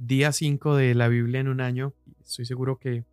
día 0.00 0.32
5 0.32 0.76
de 0.76 0.94
la 0.94 1.08
Biblia 1.08 1.40
en 1.40 1.48
un 1.48 1.60
año. 1.60 1.92
Estoy 2.22 2.46
seguro 2.46 2.78
que 2.78 3.04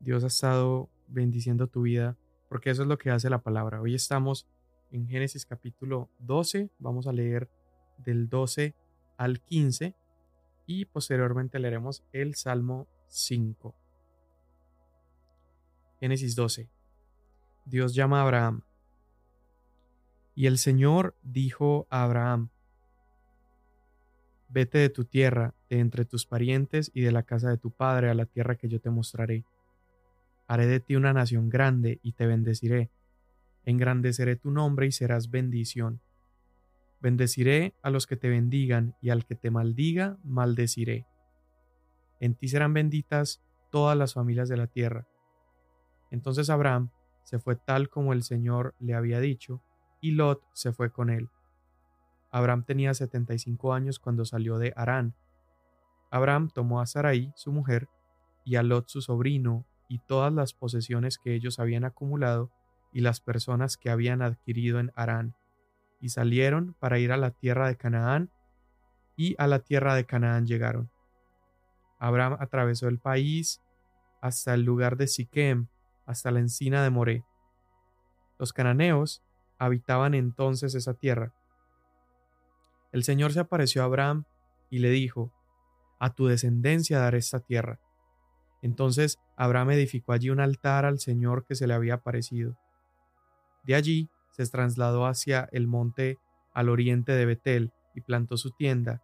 Dios 0.00 0.22
ha 0.22 0.26
estado 0.26 0.90
bendiciendo 1.08 1.66
tu 1.66 1.82
vida, 1.82 2.18
porque 2.50 2.68
eso 2.68 2.82
es 2.82 2.88
lo 2.88 2.98
que 2.98 3.10
hace 3.10 3.30
la 3.30 3.38
palabra. 3.38 3.80
Hoy 3.80 3.94
estamos 3.94 4.46
en 4.92 5.08
Génesis 5.08 5.46
capítulo 5.46 6.10
12, 6.18 6.68
vamos 6.78 7.06
a 7.06 7.12
leer 7.12 7.48
del 7.96 8.28
12 8.28 8.74
al 9.16 9.40
15 9.40 9.94
y 10.66 10.84
posteriormente 10.84 11.58
leeremos 11.58 12.04
el 12.12 12.34
Salmo 12.34 12.86
5. 13.08 13.74
Génesis 16.00 16.36
12. 16.36 16.68
Dios 17.64 17.94
llama 17.94 18.18
a 18.18 18.24
Abraham. 18.24 18.62
Y 20.34 20.48
el 20.48 20.58
Señor 20.58 21.16
dijo 21.22 21.86
a 21.88 22.02
Abraham, 22.02 22.50
Vete 24.54 24.78
de 24.78 24.88
tu 24.88 25.04
tierra, 25.04 25.52
de 25.68 25.80
entre 25.80 26.04
tus 26.04 26.26
parientes 26.26 26.92
y 26.94 27.00
de 27.00 27.10
la 27.10 27.24
casa 27.24 27.50
de 27.50 27.58
tu 27.58 27.72
padre 27.72 28.08
a 28.08 28.14
la 28.14 28.24
tierra 28.24 28.54
que 28.54 28.68
yo 28.68 28.80
te 28.80 28.88
mostraré. 28.88 29.44
Haré 30.46 30.68
de 30.68 30.78
ti 30.78 30.94
una 30.94 31.12
nación 31.12 31.50
grande 31.50 31.98
y 32.04 32.12
te 32.12 32.28
bendeciré. 32.28 32.92
Engrandeceré 33.64 34.36
tu 34.36 34.52
nombre 34.52 34.86
y 34.86 34.92
serás 34.92 35.32
bendición. 35.32 36.00
Bendeciré 37.00 37.74
a 37.82 37.90
los 37.90 38.06
que 38.06 38.14
te 38.14 38.28
bendigan 38.28 38.94
y 39.00 39.10
al 39.10 39.26
que 39.26 39.34
te 39.34 39.50
maldiga, 39.50 40.18
maldeciré. 40.22 41.04
En 42.20 42.36
ti 42.36 42.46
serán 42.46 42.74
benditas 42.74 43.42
todas 43.72 43.98
las 43.98 44.14
familias 44.14 44.48
de 44.48 44.56
la 44.56 44.68
tierra. 44.68 45.08
Entonces 46.12 46.48
Abraham 46.48 46.90
se 47.24 47.40
fue 47.40 47.56
tal 47.56 47.88
como 47.88 48.12
el 48.12 48.22
Señor 48.22 48.76
le 48.78 48.94
había 48.94 49.18
dicho, 49.18 49.64
y 50.00 50.12
Lot 50.12 50.44
se 50.52 50.72
fue 50.72 50.92
con 50.92 51.10
él. 51.10 51.28
Abraham 52.34 52.64
tenía 52.64 52.92
75 52.92 53.74
años 53.74 54.00
cuando 54.00 54.24
salió 54.24 54.58
de 54.58 54.72
Harán. 54.74 55.14
Abraham 56.10 56.50
tomó 56.52 56.80
a 56.80 56.86
Sarai, 56.86 57.32
su 57.36 57.52
mujer, 57.52 57.88
y 58.44 58.56
a 58.56 58.64
Lot, 58.64 58.88
su 58.88 59.02
sobrino, 59.02 59.64
y 59.88 60.00
todas 60.00 60.32
las 60.32 60.52
posesiones 60.52 61.18
que 61.18 61.36
ellos 61.36 61.60
habían 61.60 61.84
acumulado 61.84 62.50
y 62.92 63.02
las 63.02 63.20
personas 63.20 63.76
que 63.76 63.88
habían 63.88 64.20
adquirido 64.20 64.80
en 64.80 64.90
Harán, 64.96 65.36
y 66.00 66.08
salieron 66.08 66.74
para 66.80 66.98
ir 66.98 67.12
a 67.12 67.16
la 67.16 67.30
tierra 67.30 67.68
de 67.68 67.76
Canaán, 67.76 68.32
y 69.14 69.36
a 69.38 69.46
la 69.46 69.60
tierra 69.60 69.94
de 69.94 70.04
Canaán 70.04 70.44
llegaron. 70.44 70.90
Abraham 72.00 72.36
atravesó 72.40 72.88
el 72.88 72.98
país 72.98 73.62
hasta 74.20 74.54
el 74.54 74.62
lugar 74.62 74.96
de 74.96 75.06
Siquem, 75.06 75.68
hasta 76.04 76.32
la 76.32 76.40
encina 76.40 76.82
de 76.82 76.90
Moré. 76.90 77.24
Los 78.40 78.52
cananeos 78.52 79.22
habitaban 79.56 80.14
entonces 80.14 80.74
esa 80.74 80.94
tierra. 80.94 81.32
El 82.94 83.02
Señor 83.02 83.32
se 83.32 83.40
apareció 83.40 83.82
a 83.82 83.86
Abraham 83.86 84.22
y 84.70 84.78
le 84.78 84.88
dijo, 84.88 85.32
A 85.98 86.14
tu 86.14 86.26
descendencia 86.26 87.00
daré 87.00 87.18
esta 87.18 87.40
tierra. 87.40 87.80
Entonces 88.62 89.18
Abraham 89.36 89.72
edificó 89.72 90.12
allí 90.12 90.30
un 90.30 90.38
altar 90.38 90.84
al 90.84 91.00
Señor 91.00 91.44
que 91.44 91.56
se 91.56 91.66
le 91.66 91.74
había 91.74 91.94
aparecido. 91.94 92.56
De 93.64 93.74
allí 93.74 94.10
se 94.30 94.46
trasladó 94.46 95.06
hacia 95.06 95.48
el 95.50 95.66
monte 95.66 96.18
al 96.52 96.68
oriente 96.68 97.10
de 97.10 97.26
Betel 97.26 97.72
y 97.96 98.00
plantó 98.00 98.36
su 98.36 98.52
tienda, 98.52 99.02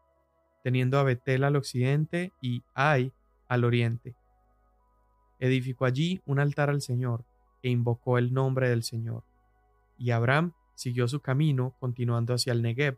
teniendo 0.62 1.00
a 1.00 1.02
Betel 1.02 1.42
al 1.42 1.56
occidente 1.56 2.32
y 2.40 2.62
Ai 2.74 3.12
al 3.48 3.64
oriente. 3.64 4.14
Edificó 5.40 5.84
allí 5.84 6.22
un 6.26 6.38
altar 6.38 6.70
al 6.70 6.80
Señor 6.80 7.24
e 7.64 7.70
invocó 7.70 8.18
el 8.18 8.32
nombre 8.32 8.68
del 8.68 8.84
Señor. 8.84 9.24
Y 9.98 10.12
Abraham 10.12 10.52
siguió 10.76 11.08
su 11.08 11.18
camino 11.18 11.74
continuando 11.80 12.34
hacia 12.34 12.52
el 12.52 12.62
Negev. 12.62 12.96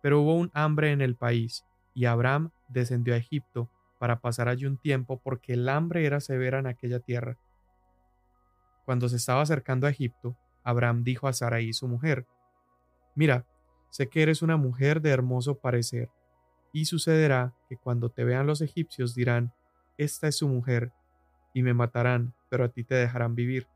Pero 0.00 0.20
hubo 0.20 0.34
un 0.34 0.50
hambre 0.54 0.92
en 0.92 1.00
el 1.00 1.16
país, 1.16 1.64
y 1.94 2.04
Abraham 2.04 2.50
descendió 2.68 3.14
a 3.14 3.18
Egipto 3.18 3.70
para 3.98 4.20
pasar 4.20 4.48
allí 4.48 4.66
un 4.66 4.78
tiempo 4.78 5.20
porque 5.22 5.54
el 5.54 5.68
hambre 5.68 6.06
era 6.06 6.20
severa 6.20 6.58
en 6.58 6.66
aquella 6.66 7.00
tierra. 7.00 7.36
Cuando 8.84 9.08
se 9.08 9.16
estaba 9.16 9.42
acercando 9.42 9.86
a 9.86 9.90
Egipto, 9.90 10.36
Abraham 10.62 11.02
dijo 11.02 11.28
a 11.28 11.32
Sarai 11.32 11.72
su 11.72 11.88
mujer, 11.88 12.26
Mira, 13.14 13.46
sé 13.90 14.08
que 14.08 14.22
eres 14.22 14.42
una 14.42 14.56
mujer 14.56 15.00
de 15.00 15.10
hermoso 15.10 15.58
parecer, 15.58 16.10
y 16.72 16.84
sucederá 16.84 17.54
que 17.68 17.76
cuando 17.76 18.10
te 18.10 18.24
vean 18.24 18.46
los 18.46 18.60
egipcios 18.60 19.14
dirán, 19.14 19.52
Esta 19.96 20.28
es 20.28 20.36
su 20.36 20.48
mujer, 20.48 20.92
y 21.52 21.62
me 21.62 21.74
matarán, 21.74 22.34
pero 22.48 22.64
a 22.64 22.68
ti 22.68 22.84
te 22.84 22.94
dejarán 22.94 23.34
vivir. 23.34 23.66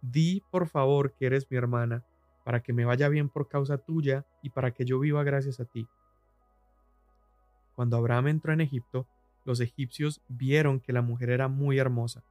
Di, 0.00 0.42
por 0.50 0.68
favor, 0.68 1.14
que 1.14 1.26
eres 1.26 1.50
mi 1.50 1.56
hermana, 1.56 2.04
para 2.48 2.62
que 2.62 2.72
me 2.72 2.86
vaya 2.86 3.10
bien 3.10 3.28
por 3.28 3.46
causa 3.46 3.76
tuya 3.76 4.24
y 4.40 4.48
para 4.48 4.70
que 4.70 4.86
yo 4.86 4.98
viva 4.98 5.22
gracias 5.22 5.60
a 5.60 5.66
ti. 5.66 5.86
Cuando 7.74 7.98
Abraham 7.98 8.28
entró 8.28 8.54
en 8.54 8.62
Egipto, 8.62 9.06
los 9.44 9.60
egipcios 9.60 10.22
vieron 10.28 10.80
que 10.80 10.94
la 10.94 11.02
mujer 11.02 11.28
era 11.28 11.48
muy 11.48 11.76
hermosa. 11.76 12.24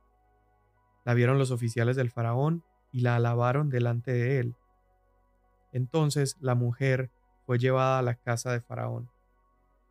La 1.06 1.14
vieron 1.14 1.38
los 1.38 1.52
oficiales 1.52 1.96
del 1.96 2.10
faraón 2.10 2.64
y 2.92 3.02
la 3.02 3.16
alabaron 3.16 3.70
delante 3.70 4.12
de 4.12 4.40
él. 4.40 4.56
Entonces 5.72 6.36
la 6.40 6.56
mujer 6.56 7.12
fue 7.46 7.60
llevada 7.60 8.00
a 8.00 8.02
la 8.02 8.16
casa 8.16 8.52
de 8.52 8.62
faraón. 8.62 9.12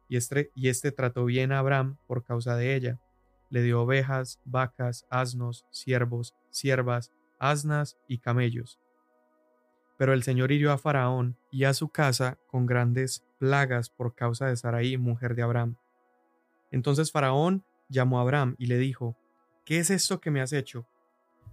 Y 0.08 0.16
este, 0.16 0.50
este 0.56 0.90
trató 0.90 1.24
bien 1.24 1.52
a 1.52 1.60
Abraham 1.60 1.98
por 2.08 2.24
causa 2.24 2.56
de 2.56 2.74
ella. 2.74 2.98
Le 3.48 3.62
dio 3.62 3.80
ovejas, 3.80 4.40
vacas, 4.44 5.06
asnos, 5.08 5.66
siervos, 5.70 6.34
siervas, 6.50 7.12
asnas 7.38 7.96
y 8.08 8.18
camellos. 8.18 8.80
Pero 9.96 10.12
el 10.12 10.22
Señor 10.22 10.52
hirió 10.52 10.72
a 10.72 10.78
Faraón 10.78 11.36
y 11.50 11.64
a 11.64 11.74
su 11.74 11.88
casa 11.88 12.38
con 12.46 12.66
grandes 12.66 13.24
plagas 13.38 13.90
por 13.90 14.14
causa 14.14 14.46
de 14.46 14.56
Sarai, 14.56 14.96
mujer 14.98 15.34
de 15.34 15.42
Abraham. 15.42 15.76
Entonces 16.70 17.12
Faraón 17.12 17.64
llamó 17.88 18.18
a 18.18 18.22
Abraham 18.22 18.56
y 18.58 18.66
le 18.66 18.78
dijo, 18.78 19.16
¿Qué 19.64 19.78
es 19.78 19.90
esto 19.90 20.20
que 20.20 20.30
me 20.30 20.40
has 20.40 20.52
hecho? 20.52 20.86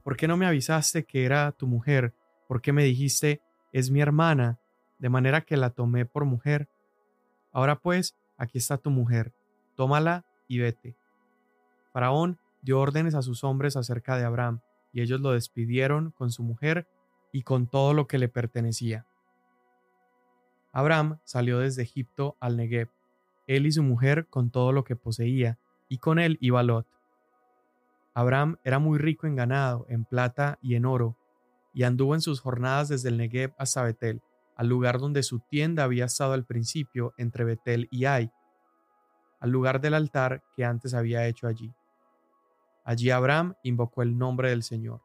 ¿Por 0.04 0.18
qué 0.18 0.28
no 0.28 0.38
me 0.38 0.46
avisaste 0.46 1.04
que 1.04 1.26
era 1.26 1.52
tu 1.52 1.66
mujer? 1.66 2.14
¿Por 2.48 2.62
qué 2.62 2.72
me 2.72 2.84
dijiste, 2.84 3.42
es 3.72 3.90
mi 3.90 4.02
hermana, 4.02 4.60
de 5.00 5.10
manera 5.10 5.42
que 5.42 5.58
la 5.58 5.72
tomé 5.72 6.06
por 6.06 6.25
mujer? 6.25 6.68
Ahora 7.52 7.80
pues, 7.80 8.16
aquí 8.38 8.58
está 8.58 8.78
tu 8.78 8.92
mujer, 8.92 9.34
tómala 9.75 10.25
y 10.48 10.60
vete. 10.60 10.96
Faraón 11.92 12.38
dio 12.62 12.80
órdenes 12.80 13.16
a 13.16 13.22
sus 13.22 13.44
hombres 13.44 13.75
acerca 13.75 14.18
de 14.18 14.25
Abraham, 14.25 14.60
y 14.92 15.02
ellos 15.02 15.20
lo 15.20 15.31
despidieron 15.31 16.12
con 16.12 16.30
su 16.30 16.44
mujer 16.44 16.88
y 17.34 17.42
con 17.42 17.68
todo 17.68 17.94
lo 17.94 18.08
que 18.08 18.18
le 18.18 18.30
pertenecía. 18.30 19.06
Abraham 20.72 21.20
salió 21.26 21.60
desde 21.60 21.84
Egipto 21.84 22.38
al 22.40 22.56
Negev, 22.56 22.90
él 23.48 23.66
y 23.66 23.72
su 23.74 23.84
mujer 23.84 24.28
con 24.30 24.50
todo 24.50 24.72
lo 24.72 24.86
que 24.86 24.96
poseía, 24.96 25.60
y 25.90 25.98
con 25.98 26.20
él 26.20 26.38
iba 26.40 26.64
Lot. 26.64 26.88
Abraham 28.14 28.58
era 28.64 28.80
muy 28.80 29.00
rico 29.00 29.28
en 29.28 29.36
ganado, 29.36 29.86
en 29.90 30.06
plata 30.06 30.60
y 30.62 30.76
en 30.76 30.86
oro, 30.86 31.18
y 31.74 31.84
anduvo 31.84 32.14
en 32.14 32.22
sus 32.22 32.40
jornadas 32.40 32.88
desde 32.88 33.10
el 33.10 33.18
Negev 33.18 33.54
hasta 33.58 33.84
Betel, 33.84 34.22
al 34.56 34.68
lugar 34.68 35.00
donde 35.00 35.24
su 35.24 35.40
tienda 35.40 35.84
había 35.84 36.06
estado 36.06 36.34
al 36.34 36.46
principio 36.46 37.14
entre 37.18 37.44
Betel 37.44 37.88
y 37.92 38.06
Ai, 38.06 38.32
al 39.40 39.50
lugar 39.50 39.82
del 39.82 39.96
altar 39.96 40.44
que 40.56 40.64
antes 40.64 40.94
había 40.94 41.28
hecho 41.28 41.48
allí. 41.48 41.74
Allí 42.86 43.10
Abraham 43.10 43.56
invocó 43.64 44.04
el 44.04 44.18
nombre 44.18 44.50
del 44.50 44.62
Señor. 44.62 45.02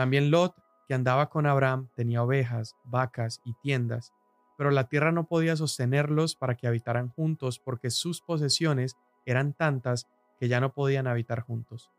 También 0.00 0.30
Lot, 0.30 0.54
que 0.88 0.94
andaba 0.94 1.28
con 1.28 1.44
Abraham, 1.44 1.90
tenía 1.94 2.22
ovejas, 2.22 2.74
vacas 2.84 3.42
y 3.44 3.52
tiendas, 3.52 4.14
pero 4.56 4.70
la 4.70 4.88
tierra 4.88 5.12
no 5.12 5.26
podía 5.26 5.56
sostenerlos 5.56 6.36
para 6.36 6.54
que 6.54 6.66
habitaran 6.66 7.10
juntos 7.10 7.58
porque 7.58 7.90
sus 7.90 8.22
posesiones 8.22 8.96
eran 9.26 9.52
tantas 9.52 10.06
que 10.38 10.48
ya 10.48 10.58
no 10.58 10.72
podían 10.72 11.06
habitar 11.06 11.42
juntos. 11.42 11.90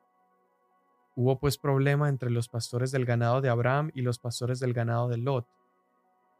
Hubo 1.16 1.38
pues 1.38 1.60
problema 1.60 2.10
entre 2.10 2.32
los 2.32 2.50
pastores 2.50 2.92
del 2.92 3.06
ganado 3.06 3.40
de 3.40 3.50
Abraham 3.50 3.92
y 3.94 4.02
los 4.02 4.18
pastores 4.18 4.60
del 4.60 4.74
ganado 4.74 5.08
de 5.08 5.18
Lot. 5.18 5.46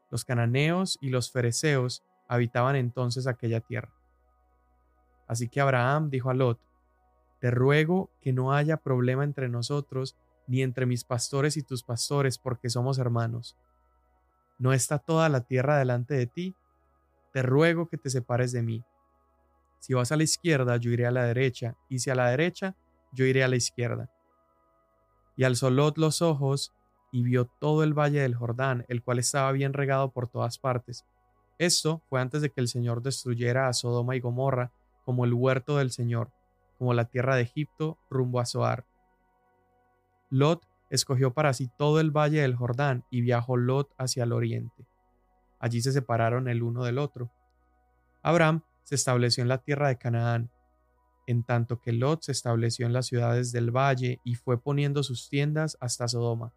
Los 0.10 0.26
cananeos 0.26 0.98
y 1.00 1.12
los 1.12 1.32
fereceos 1.32 2.04
habitaban 2.28 2.76
entonces 2.76 3.28
aquella 3.28 3.60
tierra. 3.60 3.94
Así 5.28 5.48
que 5.48 5.62
Abraham 5.62 6.10
dijo 6.10 6.32
a 6.32 6.34
Lot, 6.34 6.60
te 7.40 7.52
ruego 7.52 8.10
que 8.20 8.34
no 8.34 8.52
haya 8.52 8.78
problema 8.78 9.24
entre 9.24 9.48
nosotros, 9.48 10.18
ni 10.52 10.64
entre 10.64 10.86
mis 10.86 11.06
pastores 11.06 11.56
y 11.56 11.64
tus 11.64 11.82
pastores, 11.82 12.38
porque 12.38 12.70
somos 12.70 13.00
hermanos. 13.00 13.56
¿No 14.60 14.74
está 14.74 15.00
toda 15.00 15.30
la 15.30 15.46
tierra 15.46 15.78
delante 15.78 16.14
de 16.14 16.28
ti? 16.28 16.58
Te 17.32 17.42
ruego 17.42 17.88
que 17.88 17.96
te 17.96 18.10
separes 18.10 18.52
de 18.52 18.62
mí. 18.62 18.84
Si 19.80 19.94
vas 19.94 20.12
a 20.12 20.18
la 20.18 20.24
izquierda, 20.24 20.76
yo 20.76 20.92
iré 20.92 21.08
a 21.08 21.12
la 21.12 21.24
derecha, 21.24 21.78
y 21.88 22.00
si 22.00 22.10
a 22.10 22.16
la 22.16 22.30
derecha, 22.30 22.76
yo 23.14 23.24
iré 23.24 23.46
a 23.46 23.48
la 23.48 23.56
izquierda. 23.56 24.12
Y 25.38 25.46
alzó 25.46 25.70
Lot 25.70 25.98
los 25.98 26.22
ojos 26.22 26.74
y 27.14 27.24
vio 27.24 27.46
todo 27.46 27.86
el 27.86 27.94
valle 27.94 28.20
del 28.20 28.36
Jordán, 28.36 28.84
el 28.90 29.02
cual 29.02 29.20
estaba 29.20 29.54
bien 29.54 29.72
regado 29.72 30.12
por 30.12 30.28
todas 30.28 30.60
partes. 30.60 31.06
Esto 31.60 32.02
fue 32.10 32.20
antes 32.20 32.42
de 32.42 32.50
que 32.50 32.60
el 32.60 32.68
Señor 32.68 33.02
destruyera 33.02 33.70
a 33.70 33.74
Sodoma 33.74 34.18
y 34.18 34.20
Gomorra, 34.20 34.74
como 35.06 35.24
el 35.24 35.34
huerto 35.34 35.78
del 35.78 35.92
Señor, 35.92 36.30
como 36.78 36.94
la 36.94 37.06
tierra 37.06 37.38
de 37.38 37.44
Egipto 37.44 37.98
rumbo 38.10 38.42
a 38.42 38.46
Zoar. 38.46 38.91
Lot 40.32 40.66
escogió 40.90 41.34
para 41.34 41.54
sí 41.54 41.70
todo 41.78 42.00
el 42.00 42.12
valle 42.12 42.42
del 42.42 42.56
Jordán 42.56 43.06
y 43.12 43.22
viajó 43.22 43.58
Lot 43.58 43.94
hacia 43.98 44.24
el 44.24 44.32
oriente. 44.34 44.88
Allí 45.60 45.82
se 45.82 45.92
separaron 45.92 46.48
el 46.48 46.64
uno 46.64 46.84
del 46.84 46.98
otro. 46.98 47.32
Abraham 48.24 48.64
se 48.84 48.96
estableció 48.96 49.44
en 49.44 49.50
la 49.50 49.60
tierra 49.60 49.90
de 49.90 49.98
Canaán, 49.98 50.50
en 51.28 51.44
tanto 51.44 51.80
que 51.80 51.92
Lot 51.92 52.24
se 52.24 52.32
estableció 52.32 52.86
en 52.86 52.94
las 52.94 53.06
ciudades 53.08 53.52
del 53.52 53.72
valle 53.72 54.20
y 54.24 54.36
fue 54.36 54.60
poniendo 54.60 55.04
sus 55.04 55.30
tiendas 55.30 55.78
hasta 55.80 56.08
Sodoma. 56.08 56.54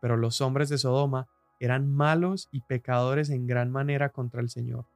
Pero 0.00 0.16
los 0.16 0.40
hombres 0.40 0.68
de 0.68 0.78
Sodoma 0.78 1.28
eran 1.58 1.90
malos 1.90 2.48
y 2.52 2.60
pecadores 2.60 3.30
en 3.30 3.46
gran 3.46 3.70
manera 3.70 4.10
contra 4.10 4.40
el 4.40 4.50
Señor. 4.50 4.86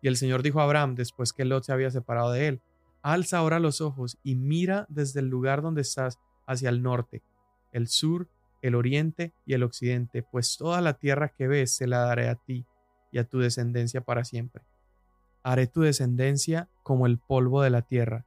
Y 0.00 0.08
el 0.08 0.16
Señor 0.16 0.42
dijo 0.42 0.60
a 0.60 0.64
Abraham, 0.64 0.94
después 0.94 1.32
que 1.32 1.44
Lot 1.44 1.64
se 1.64 1.72
había 1.72 1.90
separado 1.90 2.32
de 2.32 2.48
él, 2.48 2.62
Alza 3.02 3.38
ahora 3.38 3.60
los 3.60 3.80
ojos 3.80 4.18
y 4.22 4.34
mira 4.34 4.86
desde 4.88 5.20
el 5.20 5.28
lugar 5.28 5.62
donde 5.62 5.82
estás 5.82 6.18
hacia 6.46 6.68
el 6.68 6.82
norte, 6.82 7.22
el 7.72 7.88
sur, 7.88 8.28
el 8.62 8.74
oriente 8.74 9.32
y 9.44 9.54
el 9.54 9.62
occidente, 9.62 10.22
pues 10.22 10.56
toda 10.56 10.80
la 10.80 10.94
tierra 10.94 11.28
que 11.28 11.46
ves 11.46 11.74
se 11.74 11.86
la 11.86 11.98
daré 11.98 12.28
a 12.28 12.34
ti 12.34 12.64
y 13.12 13.18
a 13.18 13.24
tu 13.24 13.38
descendencia 13.38 14.00
para 14.00 14.24
siempre. 14.24 14.62
Haré 15.42 15.66
tu 15.66 15.82
descendencia 15.82 16.68
como 16.82 17.06
el 17.06 17.18
polvo 17.18 17.62
de 17.62 17.70
la 17.70 17.82
tierra. 17.82 18.24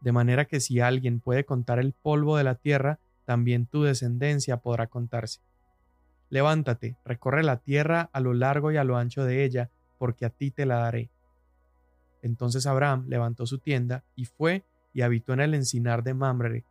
De 0.00 0.12
manera 0.12 0.46
que 0.46 0.60
si 0.60 0.80
alguien 0.80 1.20
puede 1.20 1.44
contar 1.44 1.78
el 1.78 1.92
polvo 1.92 2.36
de 2.36 2.44
la 2.44 2.56
tierra, 2.56 2.98
también 3.24 3.66
tu 3.66 3.84
descendencia 3.84 4.56
podrá 4.56 4.88
contarse. 4.88 5.40
Levántate, 6.28 6.96
recorre 7.04 7.44
la 7.44 7.58
tierra 7.58 8.10
a 8.12 8.20
lo 8.20 8.34
largo 8.34 8.72
y 8.72 8.78
a 8.78 8.84
lo 8.84 8.96
ancho 8.96 9.24
de 9.24 9.44
ella, 9.44 9.70
porque 9.98 10.24
a 10.24 10.30
ti 10.30 10.50
te 10.50 10.66
la 10.66 10.76
daré. 10.76 11.10
Entonces 12.22 12.66
Abraham 12.66 13.04
levantó 13.08 13.46
su 13.46 13.58
tienda 13.58 14.02
y 14.16 14.24
fue 14.24 14.64
y 14.92 15.02
habitó 15.02 15.34
en 15.34 15.40
el 15.40 15.54
encinar 15.54 16.02
de 16.02 16.14
Mamre, 16.14 16.64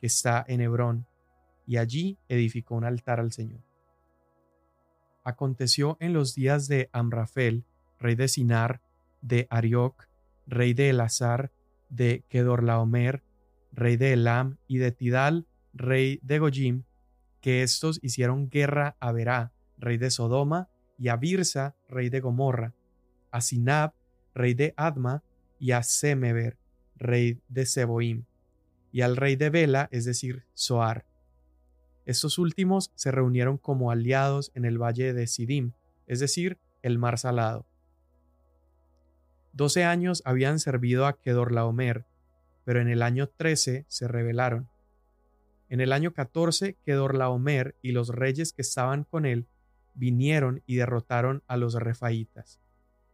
que 0.00 0.06
está 0.06 0.44
en 0.48 0.60
Hebrón, 0.60 1.06
y 1.66 1.76
allí 1.76 2.18
edificó 2.28 2.74
un 2.74 2.84
altar 2.84 3.20
al 3.20 3.32
Señor. 3.32 3.60
Aconteció 5.22 5.96
en 6.00 6.12
los 6.12 6.34
días 6.34 6.66
de 6.66 6.88
Amrafel, 6.92 7.64
rey 7.98 8.14
de 8.14 8.28
Sinar, 8.28 8.80
de 9.20 9.46
Arioc, 9.50 10.08
rey 10.46 10.74
de 10.74 10.90
Elazar, 10.90 11.52
de 11.90 12.24
Kedorlaomer, 12.28 13.22
rey 13.72 13.96
de 13.96 14.14
Elam, 14.14 14.56
y 14.66 14.78
de 14.78 14.90
Tidal, 14.90 15.46
rey 15.74 16.18
de 16.22 16.38
Gojim, 16.38 16.84
que 17.40 17.62
éstos 17.62 18.00
hicieron 18.02 18.48
guerra 18.48 18.96
a 18.98 19.12
Berá, 19.12 19.52
rey 19.78 19.98
de 19.98 20.10
Sodoma, 20.10 20.68
y 20.98 21.08
a 21.08 21.16
Birsa, 21.16 21.76
rey 21.88 22.08
de 22.08 22.20
Gomorra, 22.20 22.74
a 23.30 23.40
Sinab, 23.40 23.92
rey 24.34 24.54
de 24.54 24.74
Adma, 24.76 25.22
y 25.58 25.72
a 25.72 25.82
Semeber, 25.82 26.56
rey 26.96 27.40
de 27.48 27.66
Seboim, 27.66 28.24
y 28.92 29.02
al 29.02 29.16
rey 29.16 29.36
de 29.36 29.50
Bela, 29.50 29.88
es 29.90 30.04
decir, 30.04 30.44
Soar. 30.54 31.06
Estos 32.06 32.38
últimos 32.38 32.92
se 32.94 33.10
reunieron 33.10 33.58
como 33.58 33.90
aliados 33.90 34.50
en 34.54 34.64
el 34.64 34.78
valle 34.78 35.12
de 35.12 35.26
Sidim, 35.26 35.72
es 36.06 36.20
decir, 36.20 36.58
el 36.82 36.98
mar 36.98 37.18
salado. 37.18 37.66
Doce 39.52 39.84
años 39.84 40.22
habían 40.24 40.58
servido 40.58 41.06
a 41.06 41.20
Kedorlaomer, 41.20 42.04
pero 42.64 42.80
en 42.80 42.88
el 42.88 43.02
año 43.02 43.28
trece 43.28 43.84
se 43.88 44.08
rebelaron. 44.08 44.68
En 45.68 45.80
el 45.80 45.92
año 45.92 46.12
catorce, 46.12 46.76
Kedorlaomer 46.84 47.76
y 47.82 47.92
los 47.92 48.08
reyes 48.08 48.52
que 48.52 48.62
estaban 48.62 49.04
con 49.04 49.26
él 49.26 49.46
vinieron 49.94 50.62
y 50.66 50.76
derrotaron 50.76 51.42
a 51.46 51.56
los 51.56 51.74
refaitas 51.74 52.60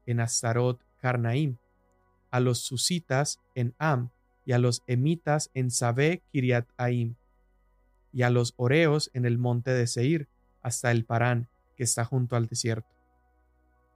en 0.07 0.21
Astarot 0.21 0.81
Carnaim, 0.99 1.59
a 2.31 2.41
los 2.41 2.61
susitas 2.61 3.41
en 3.55 3.75
Am, 3.79 4.11
y 4.47 4.53
a 4.53 4.59
los 4.59 4.83
emitas 4.87 5.51
en 5.53 5.71
Sabe 5.71 6.23
Kiriat 6.33 6.67
Aim, 6.79 7.17
y 8.13 8.23
a 8.23 8.31
los 8.31 8.55
oreos 8.57 9.11
en 9.13 9.27
el 9.27 9.37
monte 9.37 9.73
de 9.73 9.87
Seir, 9.87 10.29
hasta 10.63 10.91
el 10.91 11.05
Parán, 11.05 11.49
que 11.77 11.85
está 11.85 12.07
junto 12.07 12.37
al 12.37 12.47
desierto. 12.47 12.89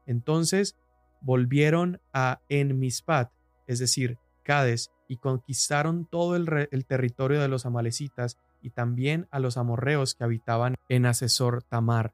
Entonces 0.04 0.76
volvieron 1.22 2.00
a 2.12 2.40
Enmispat, 2.48 3.30
es 3.66 3.78
decir, 3.78 4.18
Cades, 4.42 4.90
y 5.08 5.16
conquistaron 5.16 6.04
todo 6.04 6.36
el, 6.36 6.68
el, 6.70 6.86
territorio 6.86 7.40
de 7.40 7.48
los 7.48 7.66
amalecitas 7.66 8.38
y 8.60 8.70
también 8.70 9.26
a 9.30 9.40
los 9.40 9.56
amorreos 9.56 10.14
que 10.14 10.24
habitaban 10.24 10.76
en 10.88 11.06
Asesor 11.06 11.62
Tamar. 11.62 12.12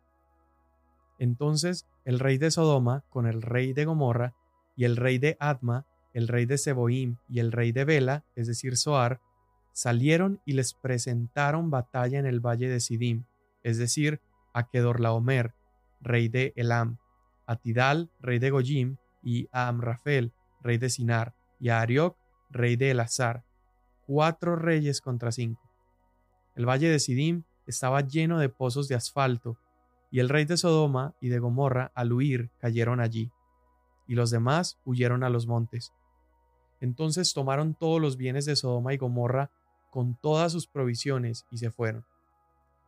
Entonces 1.18 1.86
el 2.04 2.18
rey 2.18 2.38
de 2.38 2.50
Sodoma 2.50 3.04
con 3.10 3.26
el 3.26 3.42
rey 3.42 3.72
de 3.72 3.84
Gomorra 3.84 4.34
y 4.76 4.84
el 4.84 4.96
rey 4.96 5.18
de 5.18 5.36
Adma, 5.40 5.86
el 6.16 6.28
rey 6.28 6.46
de 6.46 6.56
Seboim 6.56 7.18
y 7.28 7.40
el 7.40 7.52
rey 7.52 7.72
de 7.72 7.84
Bela, 7.84 8.24
es 8.36 8.46
decir, 8.46 8.78
Soar, 8.78 9.20
salieron 9.72 10.40
y 10.46 10.54
les 10.54 10.72
presentaron 10.72 11.70
batalla 11.70 12.18
en 12.18 12.24
el 12.24 12.40
valle 12.40 12.70
de 12.70 12.80
Sidim, 12.80 13.24
es 13.62 13.76
decir, 13.76 14.22
a 14.54 14.66
Kedorlaomer, 14.66 15.52
rey 16.00 16.28
de 16.28 16.54
Elam, 16.56 16.96
a 17.46 17.56
Tidal, 17.56 18.10
rey 18.18 18.38
de 18.38 18.48
Gojim, 18.48 18.96
y 19.22 19.46
a 19.52 19.68
Amrafel, 19.68 20.32
rey 20.62 20.78
de 20.78 20.88
Sinar, 20.88 21.34
y 21.60 21.68
a 21.68 21.82
Arioc, 21.82 22.16
rey 22.48 22.76
de 22.76 22.92
Elazar, 22.92 23.44
cuatro 24.06 24.56
reyes 24.56 25.02
contra 25.02 25.32
cinco. 25.32 25.70
El 26.54 26.66
valle 26.66 26.88
de 26.88 26.98
Sidim 26.98 27.42
estaba 27.66 28.00
lleno 28.00 28.38
de 28.38 28.48
pozos 28.48 28.88
de 28.88 28.94
asfalto, 28.94 29.58
y 30.10 30.20
el 30.20 30.30
rey 30.30 30.46
de 30.46 30.56
Sodoma 30.56 31.14
y 31.20 31.28
de 31.28 31.40
Gomorra 31.40 31.92
al 31.94 32.14
huir 32.14 32.50
cayeron 32.58 33.00
allí 33.00 33.30
y 34.06 34.14
los 34.14 34.30
demás 34.30 34.78
huyeron 34.84 35.24
a 35.24 35.30
los 35.30 35.46
montes. 35.46 35.92
Entonces 36.80 37.32
tomaron 37.32 37.74
todos 37.74 38.00
los 38.00 38.16
bienes 38.16 38.44
de 38.44 38.56
Sodoma 38.56 38.94
y 38.94 38.96
Gomorra 38.96 39.50
con 39.90 40.18
todas 40.20 40.52
sus 40.52 40.66
provisiones 40.66 41.46
y 41.50 41.58
se 41.58 41.70
fueron. 41.70 42.04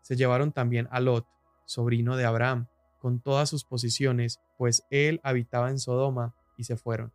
Se 0.03 0.17
llevaron 0.17 0.53
también 0.53 0.89
a 0.91 1.01
Lot, 1.01 1.27
sobrino 1.65 2.17
de 2.17 2.25
Abraham, 2.25 2.69
con 2.99 3.21
todas 3.21 3.49
sus 3.49 3.65
posiciones, 3.65 4.41
pues 4.57 4.85
él 4.91 5.21
habitaba 5.23 5.71
en 5.71 5.79
Sodoma, 5.79 6.35
y 6.59 6.65
se 6.65 6.77
fueron. 6.77 7.13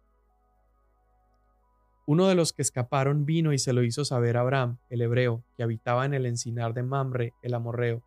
Uno 2.08 2.28
de 2.28 2.36
los 2.36 2.54
que 2.54 2.64
escaparon 2.64 3.26
vino 3.26 3.54
y 3.54 3.60
se 3.60 3.74
lo 3.74 3.84
hizo 3.84 4.04
saber 4.04 4.38
a 4.38 4.42
Abraham, 4.42 4.80
el 4.90 5.02
hebreo, 5.02 5.44
que 5.56 5.64
habitaba 5.64 6.06
en 6.06 6.14
el 6.14 6.26
encinar 6.26 6.74
de 6.74 6.84
Mamre, 6.84 7.34
el 7.44 7.54
amorreo, 7.54 8.04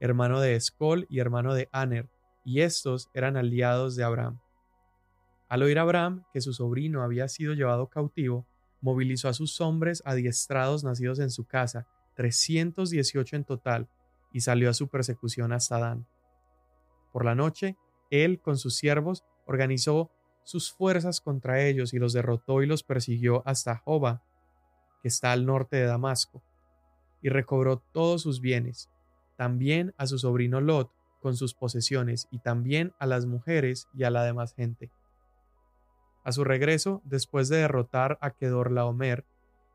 hermano 0.00 0.40
de 0.40 0.56
Escol 0.56 1.06
y 1.10 1.18
hermano 1.18 1.54
de 1.54 1.68
Aner, 1.72 2.08
y 2.44 2.62
estos 2.62 3.10
eran 3.12 3.36
aliados 3.36 3.94
de 3.96 4.04
Abraham. 4.04 4.40
Al 5.50 5.64
oír 5.64 5.80
Abraham 5.80 6.22
que 6.32 6.40
su 6.40 6.52
sobrino 6.52 7.02
había 7.02 7.26
sido 7.26 7.54
llevado 7.54 7.88
cautivo, 7.88 8.46
movilizó 8.80 9.28
a 9.28 9.32
sus 9.32 9.60
hombres 9.60 10.00
adiestrados 10.06 10.84
nacidos 10.84 11.18
en 11.18 11.28
su 11.28 11.44
casa, 11.44 11.88
318 12.14 13.34
en 13.34 13.44
total, 13.44 13.88
y 14.32 14.42
salió 14.42 14.70
a 14.70 14.74
su 14.74 14.86
persecución 14.86 15.52
hasta 15.52 15.80
Dan. 15.80 16.06
Por 17.12 17.24
la 17.24 17.34
noche, 17.34 17.76
él 18.10 18.40
con 18.40 18.58
sus 18.58 18.76
siervos 18.76 19.24
organizó 19.44 20.12
sus 20.44 20.72
fuerzas 20.72 21.20
contra 21.20 21.60
ellos 21.60 21.94
y 21.94 21.98
los 21.98 22.12
derrotó 22.12 22.62
y 22.62 22.66
los 22.66 22.84
persiguió 22.84 23.42
hasta 23.44 23.76
Joba, 23.76 24.22
que 25.02 25.08
está 25.08 25.32
al 25.32 25.46
norte 25.46 25.78
de 25.78 25.86
Damasco, 25.86 26.44
y 27.22 27.28
recobró 27.28 27.78
todos 27.92 28.22
sus 28.22 28.40
bienes, 28.40 28.88
también 29.36 29.94
a 29.96 30.06
su 30.06 30.16
sobrino 30.16 30.60
Lot 30.60 30.92
con 31.20 31.36
sus 31.36 31.54
posesiones, 31.54 32.28
y 32.30 32.38
también 32.38 32.92
a 33.00 33.06
las 33.06 33.26
mujeres 33.26 33.88
y 33.92 34.04
a 34.04 34.10
la 34.10 34.22
demás 34.22 34.54
gente. 34.54 34.92
A 36.30 36.32
su 36.32 36.44
regreso, 36.44 37.02
después 37.04 37.48
de 37.48 37.56
derrotar 37.56 38.16
a 38.20 38.30
Kedorlaomer 38.30 39.24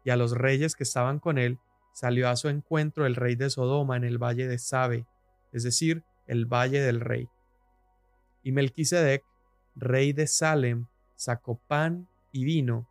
y 0.05 0.11
a 0.11 0.15
los 0.15 0.31
reyes 0.31 0.73
que 0.73 0.83
estaban 0.83 1.19
con 1.19 1.37
él, 1.37 1.59
salió 1.91 2.29
a 2.29 2.37
su 2.37 2.47
encuentro 2.47 3.05
el 3.05 3.17
rey 3.17 3.35
de 3.35 3.49
Sodoma 3.49 3.97
en 3.97 4.05
el 4.05 4.17
valle 4.17 4.47
de 4.47 4.57
Sabe, 4.57 5.05
es 5.51 5.63
decir, 5.63 6.05
el 6.27 6.45
valle 6.45 6.79
del 6.79 7.01
rey. 7.01 7.27
Y 8.41 8.53
Melquisedec, 8.53 9.25
rey 9.75 10.13
de 10.13 10.27
Salem, 10.27 10.85
sacó 11.17 11.59
pan 11.67 12.07
y 12.31 12.45
vino. 12.45 12.87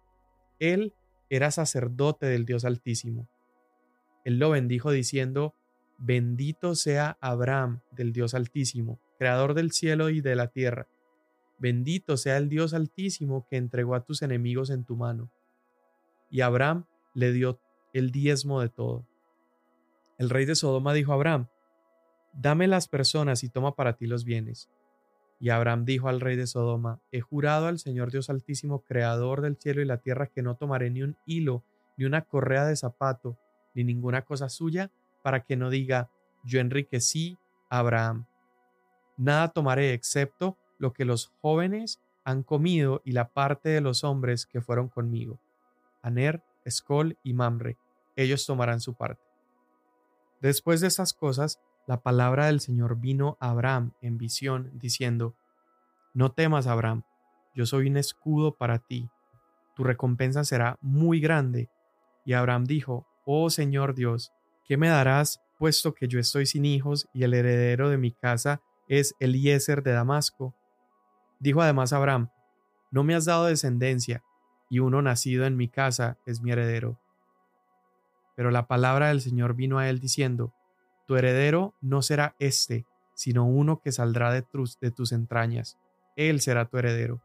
Él 0.59 0.93
era 1.31 1.51
sacerdote 1.51 2.27
del 2.27 2.45
Dios 2.45 2.67
Altísimo. 2.67 3.31
Él 4.27 4.39
lo 4.39 4.51
bendijo 4.51 4.91
diciendo, 4.91 5.55
Bendito 5.97 6.75
sea 6.75 7.17
Abraham 7.23 7.81
del 7.93 8.13
Dios 8.13 8.35
Altísimo, 8.35 9.01
creador 9.19 9.55
del 9.55 9.73
cielo 9.73 10.11
y 10.11 10.21
de 10.21 10.37
la 10.37 10.49
tierra 10.49 10.87
Bendito 11.65 12.19
sea 12.19 12.37
el 12.37 12.51
Dios 12.51 12.75
Altísimo 12.75 13.47
que 13.49 13.57
entregó 13.57 13.95
a 13.95 14.05
tus 14.05 14.21
enemigos 14.21 14.69
en 14.69 14.85
tu 14.85 14.97
mano. 14.97 15.31
Y 16.29 16.43
Abraham 16.43 16.85
le 17.15 17.33
dio 17.33 17.59
el 17.95 18.11
diezmo 18.11 18.61
de 18.61 18.69
todo. 18.69 19.07
El 20.19 20.29
rey 20.29 20.45
de 20.45 20.57
Sodoma 20.57 20.93
dijo 20.93 21.13
a 21.13 21.15
Abraham, 21.15 21.47
Dame 22.35 22.67
las 22.67 22.87
personas 22.87 23.45
y 23.45 23.49
toma 23.49 23.77
para 23.77 23.97
ti 23.97 24.07
los 24.07 24.27
bienes. 24.27 24.69
Y 25.41 25.49
Abraham 25.49 25.87
dijo 25.87 26.11
al 26.11 26.21
rey 26.21 26.37
de 26.37 26.47
Sodoma, 26.47 27.01
He 27.11 27.23
jurado 27.23 27.67
al 27.67 27.79
Señor 27.79 28.11
Dios 28.11 28.29
Altísimo, 28.29 28.81
Creador 28.81 29.41
del 29.41 29.57
cielo 29.57 29.81
y 29.81 29.87
la 29.87 30.03
tierra, 30.03 30.27
que 30.27 30.43
no 30.43 30.57
tomaré 30.57 30.91
ni 30.91 31.03
un 31.03 31.17
hilo, 31.25 31.65
ni 31.97 32.05
una 32.05 32.27
correa 32.27 32.67
de 32.67 32.77
zapato, 32.77 33.39
ni 33.73 33.85
ninguna 33.85 34.21
cosa 34.21 34.51
suya, 34.51 34.91
para 35.23 35.41
que 35.41 35.57
no 35.57 35.71
diga, 35.71 36.11
Yo 36.45 36.61
enriquecí 36.61 37.39
a 37.71 37.79
Abraham. 37.79 38.27
Nada 39.17 39.49
tomaré 39.49 39.95
excepto 39.95 40.59
lo 40.79 40.93
que 40.93 41.05
los 41.05 41.33
jóvenes 41.41 42.01
han 42.25 42.43
comido 42.43 43.03
y 43.05 43.13
la 43.13 43.29
parte 43.29 43.69
de 43.69 43.81
los 43.81 44.05
hombres 44.05 44.47
que 44.47 44.61
fueron 44.61 44.89
conmigo. 44.89 45.39
Aner, 46.03 46.43
Escol 46.65 47.19
y 47.23 47.35
Mamre, 47.35 47.77
ellos 48.17 48.47
tomarán 48.47 48.81
su 48.81 48.95
parte. 48.95 49.23
Después 50.41 50.81
de 50.81 50.89
estas 50.89 51.13
cosas, 51.13 51.61
la 51.87 52.03
palabra 52.03 52.47
del 52.47 52.61
Señor 52.61 52.99
vino 52.99 53.37
a 53.41 53.51
Abraham 53.51 53.93
en 54.01 54.19
visión, 54.19 54.71
diciendo, 54.75 55.35
No 56.15 56.33
temas, 56.33 56.67
Abraham, 56.67 57.03
yo 57.55 57.67
soy 57.67 57.89
un 57.89 57.97
escudo 57.97 58.57
para 58.57 58.79
ti, 58.79 59.11
tu 59.75 59.85
recompensa 59.85 60.45
será 60.45 60.79
muy 60.81 61.21
grande. 61.21 61.69
Y 62.25 62.33
Abraham 62.33 62.65
dijo, 62.65 63.07
Oh 63.27 63.51
Señor 63.51 63.95
Dios, 63.95 64.33
¿qué 64.65 64.77
me 64.77 64.89
darás, 64.89 65.41
puesto 65.59 65.95
que 65.95 66.09
yo 66.09 66.19
estoy 66.19 66.47
sin 66.47 66.65
hijos 66.65 67.09
y 67.13 67.25
el 67.25 67.35
heredero 67.35 67.91
de 67.91 67.99
mi 67.99 68.13
casa 68.13 68.63
es 68.89 69.15
Eliezer 69.19 69.83
de 69.83 69.93
Damasco? 69.93 70.55
Dijo 71.45 71.61
además 71.61 71.93
Abraham, 71.93 72.31
No 72.91 73.05
me 73.05 73.15
has 73.15 73.27
dado 73.27 73.45
descendencia, 73.45 74.25
y 74.71 74.79
uno 74.79 75.03
nacido 75.03 75.45
en 75.45 75.59
mi 75.59 75.69
casa 75.69 76.17
es 76.25 76.41
mi 76.41 76.51
heredero. 76.51 76.99
Pero 78.35 78.51
la 78.51 78.67
palabra 78.67 79.09
del 79.09 79.21
Señor 79.21 79.55
vino 79.55 79.79
a 79.79 79.91
él 79.91 80.01
diciendo, 80.01 80.55
Tu 81.07 81.17
heredero 81.17 81.75
no 81.83 82.01
será 82.01 82.35
éste, 82.39 82.87
sino 83.13 83.45
uno 83.45 83.83
que 83.83 83.93
saldrá 83.93 84.33
de 84.33 84.41
tus, 84.41 84.81
de 84.81 84.91
tus 84.91 85.13
entrañas. 85.13 85.79
Él 86.17 86.41
será 86.41 86.65
tu 86.65 86.79
heredero. 86.79 87.23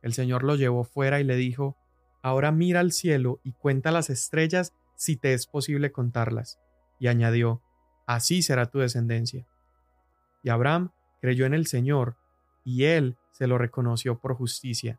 El 0.00 0.12
Señor 0.12 0.44
lo 0.44 0.54
llevó 0.54 0.84
fuera 0.84 1.18
y 1.18 1.24
le 1.24 1.34
dijo, 1.34 1.76
Ahora 2.22 2.52
mira 2.52 2.78
al 2.78 2.92
cielo 2.92 3.40
y 3.42 3.50
cuenta 3.50 3.90
las 3.90 4.10
estrellas 4.10 4.74
si 4.94 5.16
te 5.16 5.34
es 5.34 5.48
posible 5.48 5.90
contarlas. 5.90 6.60
Y 7.00 7.08
añadió, 7.08 7.62
Así 8.06 8.42
será 8.42 8.66
tu 8.66 8.78
descendencia. 8.78 9.44
Y 10.44 10.50
Abraham 10.50 10.92
creyó 11.20 11.46
en 11.46 11.54
el 11.54 11.66
Señor, 11.66 12.16
y 12.64 12.84
él 12.84 13.16
se 13.30 13.46
lo 13.46 13.58
reconoció 13.58 14.18
por 14.18 14.34
justicia. 14.34 14.98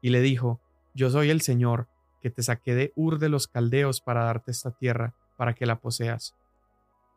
Y 0.00 0.10
le 0.10 0.20
dijo, 0.20 0.60
Yo 0.94 1.10
soy 1.10 1.30
el 1.30 1.40
Señor, 1.40 1.88
que 2.20 2.30
te 2.30 2.42
saqué 2.42 2.74
de 2.74 2.92
Ur 2.96 3.18
de 3.18 3.28
los 3.28 3.48
Caldeos 3.48 4.00
para 4.00 4.24
darte 4.24 4.50
esta 4.50 4.70
tierra, 4.70 5.14
para 5.36 5.54
que 5.54 5.66
la 5.66 5.80
poseas. 5.80 6.36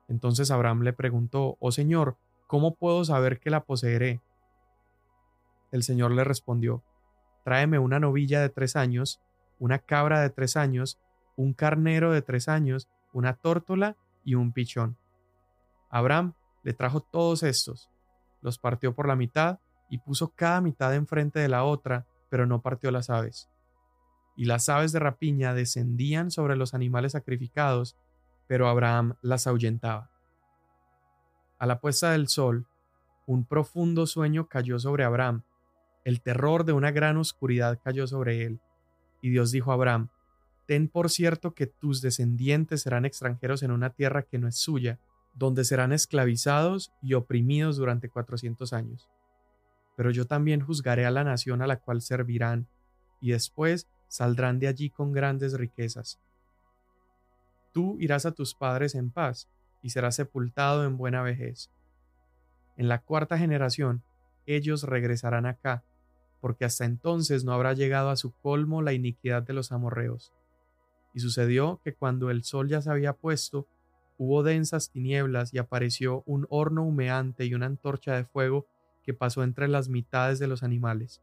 Entonces 0.08 0.52
Abraham 0.52 0.82
le 0.82 0.94
preguntó, 0.94 1.58
Oh 1.60 1.72
Señor, 1.72 2.18
¿cómo 2.48 2.76
puedo 2.76 3.04
saber 3.06 3.40
que 3.40 3.50
la 3.50 3.64
poseeré? 3.66 4.22
El 5.72 5.84
Señor 5.84 6.12
le 6.12 6.24
respondió, 6.24 6.84
Tráeme 7.44 7.80
una 7.80 8.00
novilla 8.00 8.42
de 8.42 8.50
tres 8.50 8.76
años, 8.76 9.22
una 9.60 9.80
cabra 9.80 10.22
de 10.22 10.30
tres 10.30 10.56
años, 10.58 11.00
un 11.36 11.54
carnero 11.54 12.12
de 12.12 12.22
tres 12.22 12.48
años, 12.48 12.90
una 13.14 13.34
tórtola 13.34 13.98
y 14.24 14.36
un 14.36 14.52
pichón. 14.52 14.98
Abraham 15.90 16.34
le 16.64 16.74
trajo 16.74 17.02
todos 17.02 17.44
estos, 17.44 17.90
los 18.42 18.60
partió 18.60 18.94
por 18.94 19.08
la 19.08 19.16
mitad 19.16 19.60
y 19.90 20.00
puso 20.00 20.34
cada 20.36 20.62
mitad 20.62 20.94
enfrente 20.96 21.40
de 21.40 21.50
la 21.50 21.64
otra, 21.64 22.06
pero 22.30 22.46
no 22.46 22.62
partió 22.62 22.92
las 22.92 23.10
aves. 23.10 23.50
Y 24.36 24.46
las 24.46 24.70
aves 24.70 24.92
de 24.92 25.00
rapiña 25.00 25.54
descendían 25.54 26.32
sobre 26.32 26.56
los 26.56 26.74
animales 26.74 27.14
sacrificados, 27.14 27.98
pero 28.48 28.68
Abraham 28.68 29.16
las 29.22 29.48
ahuyentaba. 29.48 30.10
A 31.58 31.66
la 31.66 31.80
puesta 31.80 32.12
del 32.12 32.28
sol, 32.28 32.68
un 33.26 33.46
profundo 33.46 34.08
sueño 34.08 34.48
cayó 34.48 34.80
sobre 34.80 35.04
Abraham, 35.04 35.44
el 36.06 36.22
terror 36.22 36.64
de 36.64 36.74
una 36.74 36.92
gran 36.92 37.18
oscuridad 37.18 37.80
cayó 37.84 38.08
sobre 38.08 38.44
él, 38.44 38.62
y 39.22 39.30
Dios 39.30 39.52
dijo 39.52 39.72
a 39.72 39.76
Abraham, 39.76 40.10
Ten 40.66 40.88
por 40.88 41.10
cierto 41.10 41.54
que 41.54 41.68
tus 41.68 42.02
descendientes 42.02 42.84
serán 42.84 43.06
extranjeros 43.06 43.64
en 43.64 43.72
una 43.72 43.90
tierra 43.90 44.24
que 44.24 44.38
no 44.38 44.48
es 44.48 44.56
suya, 44.56 45.00
donde 45.40 45.64
serán 45.64 45.94
esclavizados 45.94 46.92
y 47.02 47.14
oprimidos 47.14 47.78
durante 47.78 48.10
cuatrocientos 48.10 48.74
años. 48.74 49.10
Pero 49.96 50.12
yo 50.12 50.26
también 50.28 50.60
juzgaré 50.60 51.06
a 51.06 51.12
la 51.12 51.24
nación 51.24 51.62
a 51.62 51.68
la 51.68 51.80
cual 51.80 52.02
servirán, 52.02 52.68
y 53.22 53.32
después 53.32 53.88
saldrán 54.10 54.60
de 54.60 54.68
allí 54.68 54.90
con 54.90 55.14
grandes 55.14 55.54
riquezas. 55.54 56.20
Tú 57.72 57.98
irás 58.00 58.26
a 58.26 58.34
tus 58.34 58.54
padres 58.54 58.96
en 58.96 59.12
paz 59.12 59.50
y 59.82 59.92
serás 59.92 60.16
sepultado 60.16 60.84
en 60.84 60.98
buena 60.98 61.22
vejez. 61.22 61.72
En 62.76 62.90
la 62.90 63.00
cuarta 63.02 63.38
generación, 63.38 64.04
ellos 64.46 64.84
regresarán 64.84 65.46
acá, 65.46 65.84
porque 66.42 66.66
hasta 66.66 66.84
entonces 66.84 67.46
no 67.46 67.54
habrá 67.54 67.74
llegado 67.74 68.10
a 68.10 68.18
su 68.18 68.34
colmo 68.34 68.82
la 68.82 68.92
iniquidad 68.92 69.44
de 69.44 69.54
los 69.54 69.72
amorreos. 69.72 70.34
Y 71.14 71.22
sucedió 71.22 71.80
que 71.82 71.94
cuando 71.94 72.30
el 72.30 72.44
sol 72.44 72.68
ya 72.68 72.82
se 72.82 72.90
había 72.90 73.14
puesto, 73.14 73.68
hubo 74.20 74.44
densas 74.44 74.92
tinieblas 74.92 75.54
y 75.54 75.60
apareció 75.60 76.24
un 76.26 76.46
horno 76.50 76.84
humeante 76.84 77.46
y 77.46 77.54
una 77.54 77.68
antorcha 77.68 78.18
de 78.18 78.26
fuego 78.26 78.68
que 79.02 79.14
pasó 79.14 79.44
entre 79.44 79.70
las 79.70 79.88
mitades 79.88 80.40
de 80.40 80.48
los 80.48 80.62
animales. 80.62 81.22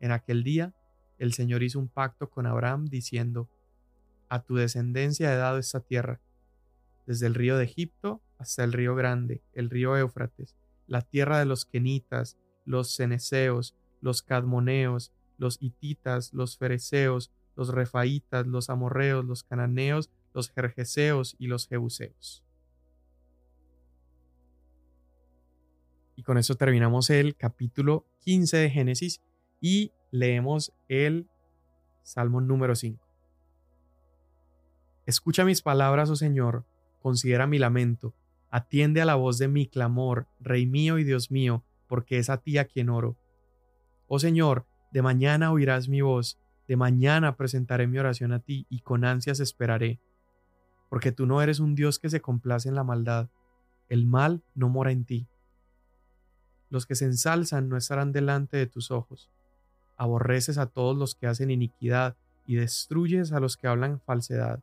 En 0.00 0.10
aquel 0.10 0.42
día 0.42 0.74
el 1.18 1.34
Señor 1.34 1.62
hizo 1.62 1.78
un 1.78 1.88
pacto 1.88 2.30
con 2.30 2.46
Abraham 2.46 2.86
diciendo, 2.86 3.46
A 4.30 4.42
tu 4.42 4.56
descendencia 4.56 5.32
he 5.32 5.36
dado 5.36 5.58
esta 5.58 5.80
tierra, 5.80 6.18
desde 7.06 7.26
el 7.26 7.34
río 7.34 7.58
de 7.58 7.64
Egipto 7.64 8.22
hasta 8.38 8.64
el 8.64 8.72
río 8.72 8.94
grande, 8.94 9.42
el 9.52 9.68
río 9.68 9.94
Éufrates, 9.94 10.56
la 10.86 11.02
tierra 11.02 11.38
de 11.38 11.44
los 11.44 11.66
Kenitas, 11.66 12.38
los 12.64 12.96
Ceneseos, 12.96 13.76
los 14.00 14.22
Cadmoneos, 14.22 15.12
los 15.36 15.58
Hititas, 15.60 16.32
los 16.32 16.56
Fereceos, 16.56 17.30
los 17.54 17.68
Refaitas, 17.68 18.46
los 18.46 18.70
Amorreos, 18.70 19.26
los 19.26 19.42
Cananeos, 19.42 20.10
los 20.32 20.50
Jerjeseos 20.50 21.36
y 21.38 21.46
los 21.46 21.66
Jebuseos. 21.66 22.44
Y 26.16 26.22
con 26.22 26.36
eso 26.36 26.56
terminamos 26.56 27.10
el 27.10 27.36
capítulo 27.36 28.04
15 28.20 28.56
de 28.56 28.70
Génesis 28.70 29.22
y 29.60 29.92
leemos 30.10 30.72
el 30.88 31.28
Salmo 32.02 32.40
número 32.40 32.74
5. 32.74 33.06
Escucha 35.06 35.44
mis 35.44 35.62
palabras, 35.62 36.10
oh 36.10 36.16
Señor, 36.16 36.66
considera 37.00 37.46
mi 37.46 37.58
lamento, 37.58 38.14
atiende 38.50 39.00
a 39.00 39.04
la 39.04 39.14
voz 39.14 39.38
de 39.38 39.48
mi 39.48 39.66
clamor, 39.66 40.26
Rey 40.40 40.66
mío 40.66 40.98
y 40.98 41.04
Dios 41.04 41.30
mío, 41.30 41.64
porque 41.86 42.18
es 42.18 42.30
a 42.30 42.38
ti 42.38 42.58
a 42.58 42.66
quien 42.66 42.90
oro. 42.90 43.16
Oh 44.06 44.18
Señor, 44.18 44.66
de 44.90 45.02
mañana 45.02 45.52
oirás 45.52 45.88
mi 45.88 46.00
voz, 46.00 46.38
de 46.66 46.76
mañana 46.76 47.36
presentaré 47.36 47.86
mi 47.86 47.98
oración 47.98 48.32
a 48.32 48.40
ti 48.40 48.66
y 48.68 48.80
con 48.80 49.04
ansias 49.04 49.40
esperaré. 49.40 50.00
Porque 50.88 51.12
tú 51.12 51.26
no 51.26 51.42
eres 51.42 51.60
un 51.60 51.74
Dios 51.74 51.98
que 51.98 52.10
se 52.10 52.20
complace 52.20 52.68
en 52.68 52.74
la 52.74 52.84
maldad, 52.84 53.28
el 53.88 54.06
mal 54.06 54.42
no 54.54 54.68
mora 54.68 54.92
en 54.92 55.04
ti. 55.04 55.26
Los 56.70 56.86
que 56.86 56.94
se 56.94 57.06
ensalzan 57.06 57.68
no 57.68 57.76
estarán 57.76 58.12
delante 58.12 58.56
de 58.56 58.66
tus 58.66 58.90
ojos 58.90 59.30
aborreces 59.98 60.56
a 60.56 60.66
todos 60.66 60.96
los 60.96 61.14
que 61.14 61.26
hacen 61.26 61.50
iniquidad 61.50 62.16
y 62.46 62.54
destruyes 62.54 63.32
a 63.32 63.40
los 63.40 63.56
que 63.56 63.66
hablan 63.66 64.00
falsedad. 64.00 64.62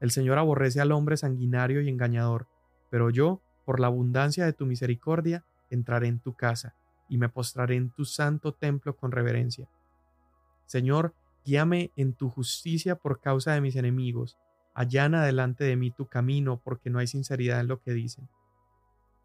El 0.00 0.10
Señor 0.10 0.38
aborrece 0.38 0.80
al 0.80 0.92
hombre 0.92 1.16
sanguinario 1.16 1.80
y 1.80 1.88
engañador, 1.88 2.48
pero 2.90 3.10
yo, 3.10 3.40
por 3.64 3.80
la 3.80 3.86
abundancia 3.86 4.44
de 4.44 4.52
tu 4.52 4.66
misericordia, 4.66 5.44
entraré 5.70 6.08
en 6.08 6.18
tu 6.18 6.34
casa 6.34 6.74
y 7.08 7.16
me 7.16 7.28
postraré 7.28 7.76
en 7.76 7.90
tu 7.90 8.04
santo 8.04 8.52
templo 8.52 8.96
con 8.96 9.12
reverencia. 9.12 9.68
Señor, 10.66 11.14
guíame 11.44 11.92
en 11.96 12.12
tu 12.12 12.28
justicia 12.28 12.96
por 12.96 13.20
causa 13.20 13.52
de 13.52 13.60
mis 13.60 13.76
enemigos, 13.76 14.36
allana 14.74 15.24
delante 15.24 15.64
de 15.64 15.76
mí 15.76 15.90
tu 15.90 16.06
camino, 16.06 16.60
porque 16.62 16.90
no 16.90 16.98
hay 16.98 17.06
sinceridad 17.06 17.60
en 17.60 17.68
lo 17.68 17.80
que 17.80 17.92
dicen. 17.92 18.28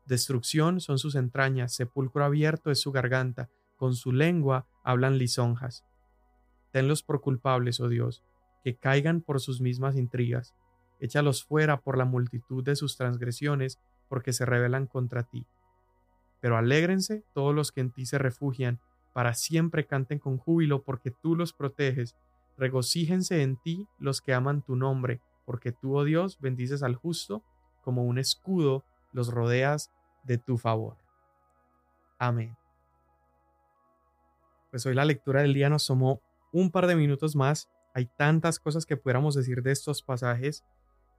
Destrucción 0.06 0.80
son 0.80 1.00
sus 1.00 1.16
entrañas, 1.16 1.74
sepulcro 1.74 2.24
abierto 2.24 2.70
es 2.70 2.80
su 2.80 2.92
garganta, 2.92 3.50
con 3.76 3.96
su 3.96 4.12
lengua 4.12 4.68
hablan 4.84 5.18
lisonjas. 5.18 5.84
Tenlos 6.72 7.04
por 7.04 7.22
culpables, 7.22 7.80
oh 7.80 7.90
Dios, 7.90 8.24
que 8.64 8.76
caigan 8.76 9.22
por 9.22 9.40
sus 9.40 9.62
mismas 9.62 9.96
intrigas. 9.96 10.54
Échalos 11.00 11.44
fuera 11.44 11.82
por 11.82 11.98
la 11.98 12.06
multitud 12.06 12.64
de 12.64 12.76
sus 12.76 12.98
transgresiones, 12.98 13.80
porque 14.08 14.34
se 14.34 14.46
rebelan 14.46 14.86
contra 14.86 15.24
ti. 15.24 15.46
Pero 16.40 16.58
alégrense 16.58 17.24
todos 17.34 17.56
los 17.56 17.72
que 17.72 17.82
en 17.82 17.92
ti 17.92 18.06
se 18.06 18.18
refugian, 18.18 18.80
para 19.14 19.34
siempre 19.34 19.88
canten 19.88 20.20
con 20.20 20.38
júbilo, 20.38 20.84
porque 20.84 21.10
tú 21.10 21.36
los 21.36 21.54
proteges. 21.54 22.16
Regocíjense 22.58 23.42
en 23.42 23.58
ti 23.58 23.88
los 23.98 24.22
que 24.22 24.34
aman 24.34 24.62
tu 24.62 24.76
nombre, 24.76 25.22
porque 25.46 25.72
tú, 25.72 25.98
oh 25.98 26.04
Dios, 26.04 26.40
bendices 26.40 26.84
al 26.84 26.96
justo, 26.96 27.44
como 27.84 28.04
un 28.04 28.18
escudo 28.18 28.84
los 29.12 29.30
rodeas 29.30 29.92
de 30.24 30.38
tu 30.38 30.58
favor. 30.58 30.98
Amén 32.18 32.58
pues 34.76 34.86
hoy 34.86 34.94
la 34.94 35.06
lectura 35.06 35.42
del 35.42 35.54
día 35.54 35.70
nos 35.70 35.88
tomó 35.88 36.20
un 36.52 36.70
par 36.70 36.86
de 36.86 36.98
minutos 36.98 37.34
más. 37.34 37.70
Hay 37.94 38.08
tantas 38.18 38.60
cosas 38.60 38.86
que 38.86 38.98
pudiéramos 38.98 39.34
decir 39.34 39.64
de 39.64 39.72
estos 39.72 40.04
pasajes 40.04 40.66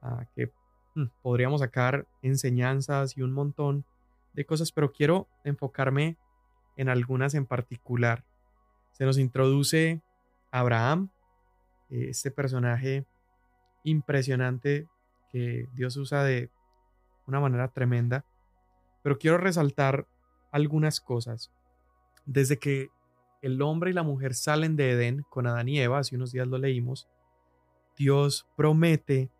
ah, 0.02 0.26
que 0.34 0.52
mm, 0.94 1.06
podríamos 1.22 1.62
sacar 1.62 2.06
enseñanzas 2.20 3.16
y 3.16 3.22
un 3.22 3.32
montón 3.32 3.86
de 4.34 4.44
cosas, 4.44 4.72
pero 4.72 4.92
quiero 4.92 5.26
enfocarme 5.42 6.18
en 6.76 6.90
algunas 6.90 7.32
en 7.32 7.46
particular. 7.46 8.26
Se 8.92 9.06
nos 9.06 9.16
introduce 9.16 10.02
Abraham, 10.50 11.08
eh, 11.88 12.08
este 12.10 12.30
personaje 12.30 13.06
impresionante 13.86 14.88
que 15.32 15.68
Dios 15.74 15.96
usa 15.96 16.24
de 16.24 16.50
una 17.26 17.40
manera 17.40 17.68
tremenda, 17.68 18.24
pero 19.02 19.18
quiero 19.18 19.38
resaltar 19.38 20.06
algunas 20.52 21.00
cosas. 21.00 21.52
Desde 22.24 22.58
que 22.58 22.90
el 23.42 23.62
hombre 23.62 23.90
y 23.90 23.94
la 23.94 24.02
mujer 24.02 24.34
salen 24.34 24.76
de 24.76 24.90
Edén 24.90 25.24
con 25.30 25.46
Adán 25.46 25.68
y 25.68 25.78
Eva, 25.78 25.98
hace 25.98 26.16
unos 26.16 26.32
días 26.32 26.48
lo 26.48 26.58
leímos, 26.58 27.08
Dios 27.96 28.46
promete 28.56 29.30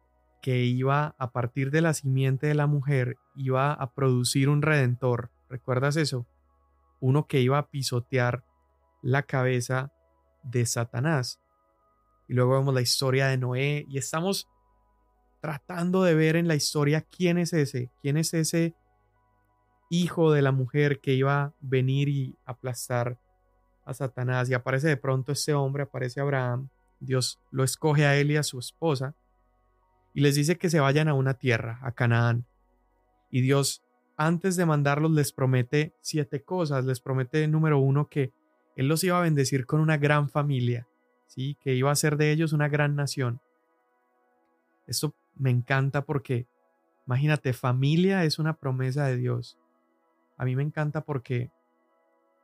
que 0.40 0.64
iba 0.64 1.14
a 1.18 1.32
partir 1.32 1.70
de 1.70 1.80
la 1.80 1.92
simiente 1.92 2.46
de 2.46 2.54
la 2.54 2.68
mujer, 2.68 3.16
iba 3.34 3.72
a 3.72 3.90
producir 3.92 4.48
un 4.48 4.62
redentor. 4.62 5.30
¿Recuerdas 5.48 5.96
eso? 5.96 6.26
Uno 7.00 7.26
que 7.26 7.40
iba 7.40 7.58
a 7.58 7.66
pisotear 7.68 8.44
la 9.02 9.24
cabeza 9.24 9.92
de 10.44 10.64
Satanás. 10.66 11.40
Y 12.28 12.34
luego 12.34 12.54
vemos 12.54 12.74
la 12.74 12.80
historia 12.80 13.28
de 13.28 13.38
Noé 13.38 13.86
y 13.88 13.98
estamos 13.98 14.48
tratando 15.40 16.02
de 16.02 16.14
ver 16.14 16.36
en 16.36 16.48
la 16.48 16.54
historia 16.54 17.02
quién 17.02 17.38
es 17.38 17.52
ese, 17.52 17.90
quién 18.02 18.16
es 18.16 18.34
ese 18.34 18.74
hijo 19.90 20.32
de 20.32 20.42
la 20.42 20.52
mujer 20.52 21.00
que 21.00 21.14
iba 21.14 21.42
a 21.42 21.54
venir 21.60 22.08
y 22.08 22.36
aplastar 22.44 23.18
a 23.84 23.94
Satanás. 23.94 24.50
Y 24.50 24.54
aparece 24.54 24.88
de 24.88 24.96
pronto 24.96 25.32
ese 25.32 25.54
hombre, 25.54 25.84
aparece 25.84 26.20
Abraham. 26.20 26.68
Dios 26.98 27.40
lo 27.50 27.62
escoge 27.62 28.06
a 28.06 28.16
él 28.16 28.30
y 28.30 28.36
a 28.36 28.42
su 28.42 28.58
esposa 28.58 29.14
y 30.16 30.22
les 30.22 30.34
dice 30.34 30.56
que 30.56 30.70
se 30.70 30.80
vayan 30.80 31.08
a 31.08 31.14
una 31.14 31.34
tierra, 31.34 31.78
a 31.82 31.92
Canaán. 31.92 32.46
Y 33.30 33.42
Dios, 33.42 33.84
antes 34.16 34.56
de 34.56 34.64
mandarlos, 34.64 35.10
les 35.10 35.30
promete 35.30 35.94
siete 36.00 36.42
cosas. 36.42 36.86
Les 36.86 37.00
promete, 37.00 37.46
número 37.48 37.78
uno, 37.78 38.08
que 38.08 38.32
Él 38.76 38.88
los 38.88 39.04
iba 39.04 39.18
a 39.18 39.22
bendecir 39.22 39.66
con 39.66 39.78
una 39.78 39.98
gran 39.98 40.30
familia, 40.30 40.88
¿sí? 41.26 41.56
que 41.60 41.74
iba 41.74 41.90
a 41.90 41.96
ser 41.96 42.16
de 42.16 42.32
ellos 42.32 42.52
una 42.52 42.68
gran 42.68 42.96
nación. 42.96 43.40
Esto 44.86 45.14
me 45.34 45.50
encanta 45.50 46.02
porque, 46.02 46.46
imagínate, 47.06 47.52
familia 47.52 48.24
es 48.24 48.38
una 48.38 48.54
promesa 48.54 49.06
de 49.06 49.16
Dios. 49.16 49.58
A 50.36 50.44
mí 50.44 50.54
me 50.56 50.62
encanta 50.62 51.00
porque 51.02 51.50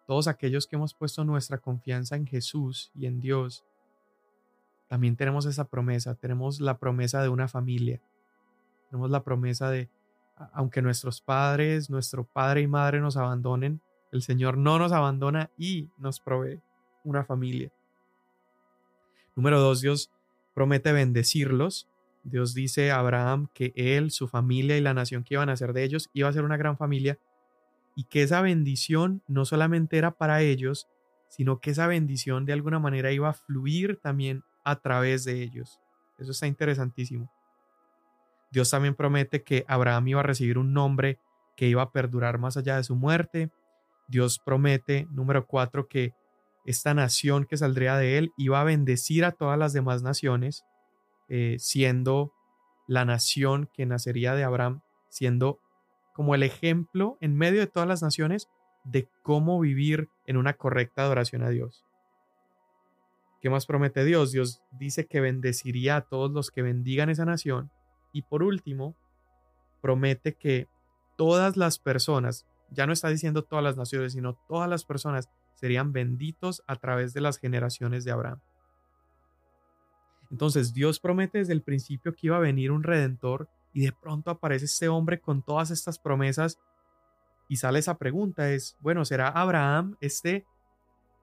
todos 0.07 0.29
aquellos 0.29 0.67
que 0.67 0.77
hemos 0.77 0.95
puesto 0.95 1.25
nuestra 1.25 1.59
confianza 1.59 2.17
en 2.17 2.27
Jesús 2.27 2.91
y 2.95 3.07
en 3.07 3.21
Dios, 3.21 3.65
también 4.89 5.17
tenemos 5.17 5.47
esa 5.47 5.65
promesa, 5.65 6.15
tenemos 6.15 6.61
la 6.61 6.79
promesa 6.79 7.23
de 7.23 7.29
una 7.29 7.49
familia, 7.49 8.03
tenemos 8.91 9.11
la 9.11 9.23
promesa 9.23 9.71
de, 9.71 9.89
aunque 10.53 10.83
nuestros 10.83 11.23
padres, 11.23 11.89
nuestro 11.89 12.25
padre 12.25 12.63
y 12.63 12.67
madre 12.67 13.01
nos 13.01 13.17
abandonen, 13.17 13.81
el 14.11 14.23
Señor 14.23 14.59
no 14.59 14.79
nos 14.79 14.93
abandona 14.93 15.51
y 15.57 15.89
nos 15.97 16.21
provee 16.21 16.61
una 17.05 17.25
familia. 17.25 17.73
Número 19.35 19.61
dos, 19.61 19.81
Dios 19.81 20.11
promete 20.55 20.93
bendecirlos. 20.93 21.89
Dios 22.25 22.55
dice 22.55 22.91
a 22.91 22.99
Abraham 22.99 23.49
que 23.55 23.73
él, 23.75 24.11
su 24.11 24.29
familia 24.29 24.77
y 24.77 24.81
la 24.81 24.95
nación 24.95 25.25
que 25.25 25.35
iban 25.35 25.49
a 25.49 25.57
ser 25.57 25.73
de 25.73 25.85
ellos 25.85 26.11
iba 26.13 26.29
a 26.29 26.33
ser 26.33 26.45
una 26.45 26.57
gran 26.57 26.77
familia 26.77 27.19
y 27.97 28.05
que 28.05 28.23
esa 28.23 28.41
bendición 28.41 29.23
no 29.27 29.45
solamente 29.45 29.99
era 29.99 30.13
para 30.13 30.41
ellos, 30.43 30.89
sino 31.29 31.61
que 31.61 31.71
esa 31.71 31.87
bendición 31.87 32.45
de 32.45 32.53
alguna 32.53 32.79
manera 32.79 33.13
iba 33.13 33.29
a 33.29 33.35
fluir 33.35 33.99
también 34.01 34.45
a 34.65 34.77
través 34.77 35.25
de 35.25 35.43
ellos. 35.43 35.81
Eso 36.19 36.31
está 36.31 36.47
interesantísimo. 36.47 37.31
Dios 38.51 38.71
también 38.71 38.95
promete 38.95 39.43
que 39.43 39.65
Abraham 39.67 40.09
iba 40.09 40.21
a 40.21 40.25
recibir 40.25 40.59
un 40.59 40.73
nombre 40.73 41.19
que 41.57 41.69
iba 41.69 41.83
a 41.83 41.91
perdurar 41.91 42.39
más 42.39 42.57
allá 42.57 42.77
de 42.77 42.85
su 42.85 42.95
muerte. 42.95 43.51
Dios 44.09 44.39
promete, 44.39 45.07
número 45.11 45.47
cuatro, 45.47 45.89
que 45.89 46.13
esta 46.65 46.95
nación 46.95 47.45
que 47.45 47.57
saldría 47.57 47.97
de 47.97 48.19
él 48.19 48.33
iba 48.37 48.61
a 48.61 48.65
bendecir 48.65 49.25
a 49.25 49.33
todas 49.33 49.59
las 49.59 49.73
demás 49.73 50.03
naciones, 50.03 50.65
eh, 51.29 51.57
siendo 51.59 52.33
la 52.87 53.05
nación 53.05 53.69
que 53.73 53.87
nacería 53.87 54.35
de 54.35 54.45
Abraham, 54.45 54.83
siendo 55.09 55.59
como 56.15 56.35
el 56.35 56.43
ejemplo 56.43 57.17
en 57.21 57.37
medio 57.37 57.61
de 57.61 57.67
todas 57.67 57.89
las 57.89 58.03
naciones 58.03 58.49
de 58.85 59.09
cómo 59.23 59.61
vivir 59.61 60.09
en 60.27 60.37
una 60.37 60.55
correcta 60.55 61.03
adoración 61.03 61.43
a 61.43 61.51
Dios. 61.51 61.85
¿Qué 63.41 63.51
más 63.51 63.67
promete 63.67 64.05
Dios? 64.05 64.31
Dios 64.31 64.63
dice 64.71 65.07
que 65.07 65.21
bendeciría 65.21 65.97
a 65.97 66.01
todos 66.03 66.31
los 66.31 66.51
que 66.51 66.63
bendigan 66.63 67.11
esa 67.11 67.25
nación. 67.25 67.73
Y 68.13 68.23
por 68.23 68.43
último, 68.43 68.95
promete 69.81 70.35
que 70.35 70.69
todas 71.17 71.57
las 71.57 71.79
personas, 71.79 72.47
ya 72.71 72.87
no 72.87 72.93
está 72.93 73.09
diciendo 73.09 73.43
todas 73.43 73.65
las 73.65 73.77
naciones, 73.77 74.13
sino 74.13 74.35
todas 74.49 74.69
las 74.69 74.85
personas 74.85 75.29
serían 75.63 75.93
benditos 75.93 76.61
a 76.67 76.75
través 76.75 77.15
de 77.15 77.21
las 77.21 77.39
generaciones 77.39 78.05
de 78.05 78.11
Abraham. 78.11 78.41
Entonces 80.29 80.75
Dios 80.75 80.99
promete 80.99 81.39
desde 81.39 81.53
el 81.53 81.63
principio 81.63 82.13
que 82.13 82.27
iba 82.27 82.37
a 82.37 82.41
venir 82.41 82.73
un 82.73 82.83
redentor 82.83 83.49
y 83.73 83.85
de 83.85 83.93
pronto 83.93 84.33
aparece 84.33 84.65
este 84.65 84.89
hombre 84.89 85.21
con 85.21 85.41
todas 85.41 85.71
estas 85.71 86.01
promesas 86.01 86.59
y 87.49 87.59
sale 87.59 87.79
esa 87.79 87.97
pregunta 87.97 88.51
es, 88.51 88.77
bueno, 88.81 89.05
¿será 89.05 89.29
Abraham 89.29 89.97
este 90.01 90.45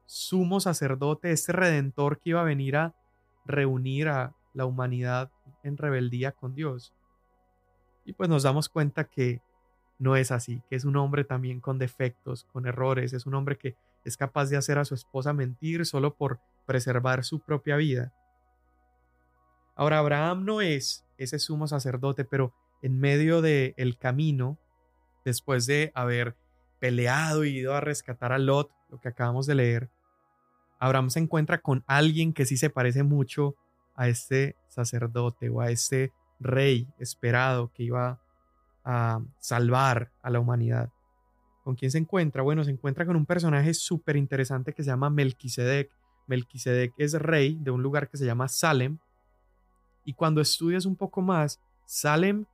sumo 0.05 0.61
sacerdote, 0.61 1.31
este 1.31 1.51
redentor 1.51 2.17
que 2.19 2.29
iba 2.29 2.39
a 2.39 2.45
venir 2.45 2.77
a 2.77 2.95
reunir 3.43 4.07
a 4.07 4.33
la 4.53 4.65
humanidad 4.65 5.33
en 5.63 5.75
rebeldía 5.75 6.31
con 6.31 6.55
Dios. 6.55 6.93
Y 8.05 8.13
pues 8.13 8.29
nos 8.29 8.43
damos 8.43 8.69
cuenta 8.69 9.03
que 9.03 9.41
no 9.97 10.15
es 10.15 10.31
así, 10.31 10.63
que 10.69 10.77
es 10.77 10.85
un 10.85 10.95
hombre 10.95 11.25
también 11.25 11.59
con 11.59 11.77
defectos, 11.77 12.45
con 12.53 12.65
errores, 12.65 13.11
es 13.11 13.25
un 13.25 13.35
hombre 13.35 13.57
que 13.57 13.75
es 14.05 14.17
capaz 14.17 14.49
de 14.49 14.57
hacer 14.57 14.77
a 14.77 14.85
su 14.85 14.95
esposa 14.95 15.33
mentir 15.33 15.85
solo 15.85 16.15
por 16.15 16.39
preservar 16.65 17.23
su 17.23 17.39
propia 17.39 17.75
vida. 17.75 18.13
Ahora, 19.75 19.99
Abraham 19.99 20.45
no 20.45 20.61
es 20.61 21.05
ese 21.17 21.39
sumo 21.39 21.67
sacerdote, 21.67 22.25
pero 22.25 22.53
en 22.81 22.99
medio 22.99 23.41
del 23.41 23.73
el 23.77 23.97
camino, 23.97 24.57
después 25.25 25.65
de 25.65 25.91
haber 25.95 26.35
peleado 26.79 27.43
y 27.43 27.57
ido 27.57 27.73
a 27.73 27.81
rescatar 27.81 28.31
a 28.31 28.39
Lot, 28.39 28.71
lo 28.89 28.99
que 28.99 29.09
acabamos 29.09 29.45
de 29.45 29.55
leer, 29.55 29.89
Abraham 30.79 31.09
se 31.09 31.19
encuentra 31.19 31.59
con 31.59 31.83
alguien 31.87 32.33
que 32.33 32.45
sí 32.45 32.57
se 32.57 32.69
parece 32.69 33.03
mucho 33.03 33.55
a 33.95 34.07
este 34.07 34.55
sacerdote 34.69 35.49
o 35.49 35.61
a 35.61 35.71
este 35.71 36.13
rey 36.39 36.87
esperado 36.99 37.71
que 37.73 37.83
iba 37.83 38.21
a 38.85 39.21
salvar 39.39 40.11
a 40.21 40.29
la 40.29 40.39
humanidad. 40.39 40.89
¿Con 41.69 41.75
quién 41.75 41.91
se 41.91 41.99
encuentra? 41.99 42.41
Bueno, 42.41 42.63
se 42.63 42.71
encuentra 42.71 43.05
con 43.05 43.15
un 43.15 43.27
personaje 43.27 43.75
súper 43.75 44.15
interesante 44.15 44.73
que 44.73 44.81
se 44.81 44.89
llama 44.89 45.11
Melquisedec. 45.11 45.95
Melquisedec 46.25 46.95
es 46.97 47.13
rey 47.13 47.59
de 47.61 47.69
un 47.69 47.83
lugar 47.83 48.09
que 48.09 48.17
se 48.17 48.25
llama 48.25 48.47
Salem. 48.47 48.97
Y 50.03 50.15
cuando 50.15 50.41
estudias 50.41 50.87
un 50.87 50.95
poco 50.95 51.21
más, 51.21 51.61
Salem 51.85 52.45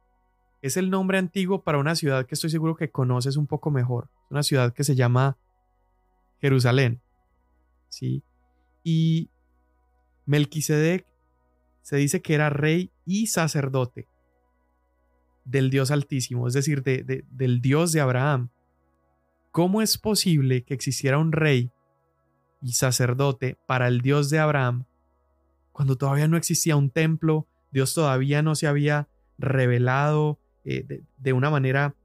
es 0.62 0.76
el 0.76 0.90
nombre 0.90 1.18
antiguo 1.18 1.64
para 1.64 1.78
una 1.78 1.96
ciudad 1.96 2.26
que 2.26 2.36
estoy 2.36 2.50
seguro 2.50 2.76
que 2.76 2.92
conoces 2.92 3.38
un 3.38 3.48
poco 3.48 3.72
mejor. 3.72 4.10
Una 4.30 4.44
ciudad 4.44 4.74
que 4.74 4.84
se 4.84 4.96
llama 4.96 5.38
Jerusalén. 6.42 7.02
¿sí? 7.88 8.22
Y 8.84 9.30
Melquisedec 10.26 11.08
se 11.84 11.96
dice 11.96 12.22
que 12.22 12.34
era 12.34 12.50
rey 12.50 12.92
y 13.06 13.28
sacerdote 13.28 14.10
del 15.46 15.70
Dios 15.70 15.90
Altísimo, 15.90 16.50
es 16.50 16.54
decir, 16.54 16.84
del 16.84 17.62
Dios 17.62 17.94
de 17.94 18.02
Abraham. 18.02 18.50
¿Cómo 19.56 19.82
es 19.82 19.98
posible 19.98 20.66
que 20.66 20.74
existiera 20.74 21.18
un 21.18 21.32
rey 21.32 21.72
y 22.62 22.74
sacerdote 22.74 23.58
para 23.66 23.88
el 23.88 24.02
Dios 24.02 24.30
de 24.30 24.40
Abraham 24.40 24.84
cuando 25.72 25.98
todavía 25.98 26.28
no 26.28 26.36
existía 26.36 26.76
un 26.76 26.90
templo, 26.90 27.48
Dios 27.72 27.94
todavía 27.94 28.42
no 28.42 28.56
se 28.56 28.68
había 28.68 29.08
revelado 29.38 30.42
eh, 30.66 30.84
de, 30.84 31.06
de 31.16 31.32
una 31.32 31.50
manera 31.50 31.96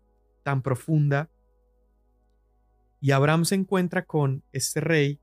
tan 0.45 0.63
profunda? 0.63 1.29
Y 3.01 3.11
Abraham 3.11 3.45
se 3.45 3.57
encuentra 3.57 4.05
con 4.05 4.45
este 4.53 4.79
rey 4.79 5.19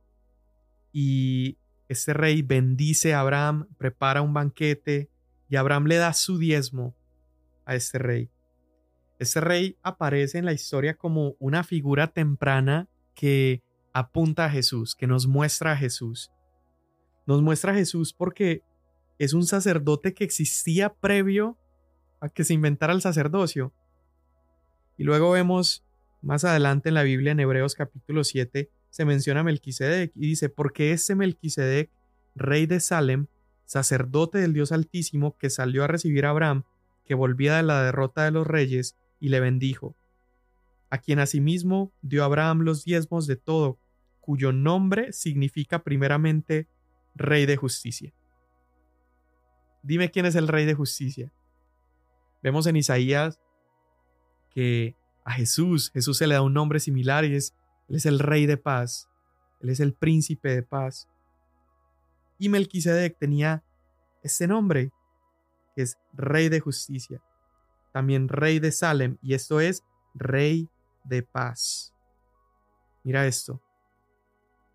y 0.92 1.58
este 1.88 2.12
rey 2.12 2.42
bendice 2.42 3.14
a 3.14 3.22
Abraham, 3.22 3.70
prepara 3.78 4.22
un 4.22 4.34
banquete 4.34 5.10
y 5.48 5.56
Abraham 5.56 5.86
le 5.86 5.96
da 5.96 6.12
su 6.12 6.38
diezmo 6.38 6.94
a 7.64 7.76
este 7.76 8.00
rey. 8.00 8.30
Este 9.20 9.42
rey 9.42 9.78
aparece 9.82 10.38
en 10.38 10.46
la 10.46 10.54
historia 10.54 10.96
como 10.96 11.36
una 11.40 11.64
figura 11.64 12.08
temprana 12.08 12.88
que 13.16 13.64
apunta 13.94 14.46
a 14.46 14.50
Jesús, 14.50 14.96
que 14.96 15.08
nos 15.08 15.28
muestra 15.28 15.72
a 15.72 15.78
Jesús. 15.78 16.32
Nos 17.26 17.42
muestra 17.42 17.72
a 17.72 17.76
Jesús 17.76 18.14
porque 18.14 18.62
es 19.18 19.34
un 19.34 19.46
sacerdote 19.46 20.14
que 20.14 20.24
existía 20.24 20.94
previo 20.94 21.58
a 22.20 22.30
que 22.30 22.44
se 22.44 22.54
inventara 22.54 22.94
el 22.94 23.02
sacerdocio. 23.02 23.74
Y 24.98 25.04
luego 25.04 25.32
vemos 25.32 25.84
más 26.22 26.44
adelante 26.44 26.90
en 26.90 26.96
la 26.96 27.04
Biblia, 27.04 27.32
en 27.32 27.40
Hebreos 27.40 27.76
capítulo 27.76 28.24
7, 28.24 28.70
se 28.90 29.06
menciona 29.06 29.42
a 29.42 29.44
Melquisedec 29.44 30.12
y 30.16 30.28
dice, 30.28 30.50
porque 30.50 30.92
este 30.92 31.16
Melquisedec, 31.16 31.92
rey 32.36 32.66
de 32.66 32.80
Salem, 32.80 33.28
sacerdote 33.66 34.40
del 34.40 34.54
Dios 34.54 34.72
Altísimo, 34.72 35.38
que 35.38 35.50
salió 35.50 35.84
a 35.84 35.88
recibir 35.88 36.26
a 36.26 36.32
Abraham, 36.32 36.64
que 37.06 37.14
volvía 37.16 37.58
de 37.58 37.64
la 37.64 37.84
derrota 37.84 38.24
de 38.24 38.32
los 38.32 38.48
reyes, 38.48 38.98
y 39.20 39.30
le 39.30 39.40
bendijo, 39.40 39.96
a 40.90 40.98
quien 41.00 41.20
asimismo 41.20 41.92
dio 42.02 42.24
Abraham 42.24 42.62
los 42.62 42.84
diezmos 42.84 43.28
de 43.28 43.36
todo, 43.36 43.80
cuyo 44.20 44.52
nombre 44.52 45.14
significa 45.14 45.84
primeramente 45.84 46.68
Rey 47.16 47.46
de 47.46 47.58
Justicia. 47.58 48.14
Dime 49.84 50.12
quién 50.12 50.26
es 50.26 50.36
el 50.36 50.48
Rey 50.48 50.66
de 50.66 50.74
Justicia. 50.74 51.32
Vemos 52.44 52.68
en 52.68 52.76
Isaías 52.76 53.40
que 54.54 54.96
a 55.24 55.32
Jesús, 55.32 55.92
Jesús 55.92 56.18
se 56.18 56.28
le 56.28 56.36
da 56.36 56.42
un 56.42 56.54
nombre 56.54 56.80
similar 56.80 57.26
y 57.26 57.36
es 57.36 57.54
él 57.88 57.96
es 57.96 58.06
el 58.06 58.20
rey 58.20 58.46
de 58.46 58.58
paz. 58.58 59.10
Él 59.62 59.70
es 59.70 59.80
el 59.80 59.94
príncipe 59.94 60.50
de 60.50 60.64
paz. 60.64 61.08
Y 62.38 62.50
Melquisedec 62.50 63.18
tenía 63.18 63.64
ese 64.22 64.48
nombre, 64.48 64.92
que 65.76 65.84
es 65.84 65.98
rey 66.14 66.50
de 66.50 66.60
justicia. 66.60 67.22
También 67.98 68.30
rey 68.30 68.60
de 68.60 68.72
Salem. 68.72 69.18
Y 69.24 69.34
esto 69.34 69.60
es 69.60 69.84
rey 70.14 70.70
de 71.04 71.24
paz. 71.24 71.96
Mira 73.04 73.26
esto. 73.26 73.60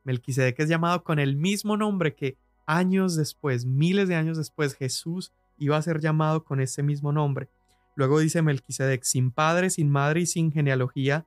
Melquisedec 0.02 0.58
es 0.58 0.68
llamado 0.68 1.04
con 1.04 1.20
el 1.20 1.36
mismo 1.36 1.76
nombre 1.76 2.16
que 2.16 2.36
años 2.66 3.14
después, 3.14 3.64
miles 3.64 4.08
de 4.08 4.16
años 4.16 4.38
después, 4.38 4.74
Jesús 4.74 5.32
iba 5.56 5.76
a 5.76 5.82
ser 5.82 6.00
llamado 6.00 6.42
con 6.42 6.60
ese 6.60 6.82
mismo 6.82 7.12
nombre. 7.12 7.48
Luego 7.94 8.18
dice 8.18 8.42
Melquisedec, 8.42 9.04
sin 9.04 9.30
padre, 9.30 9.70
sin 9.70 9.88
madre 9.88 10.22
y 10.22 10.26
sin 10.26 10.50
genealogía, 10.50 11.24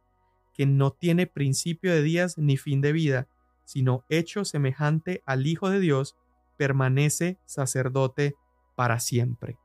que 0.54 0.66
no 0.66 0.92
tiene 0.92 1.28
principio 1.28 1.94
de 1.94 2.02
días 2.02 2.38
ni 2.38 2.58
fin 2.58 2.82
de 2.82 2.92
vida, 2.92 3.30
sino 3.64 4.04
hecho 4.10 4.44
semejante 4.44 5.24
al 5.26 5.48
Hijo 5.48 5.70
de 5.70 5.80
Dios, 5.80 6.18
permanece 6.58 7.40
sacerdote 7.46 8.36
para 8.76 9.00
siempre. 9.00 9.58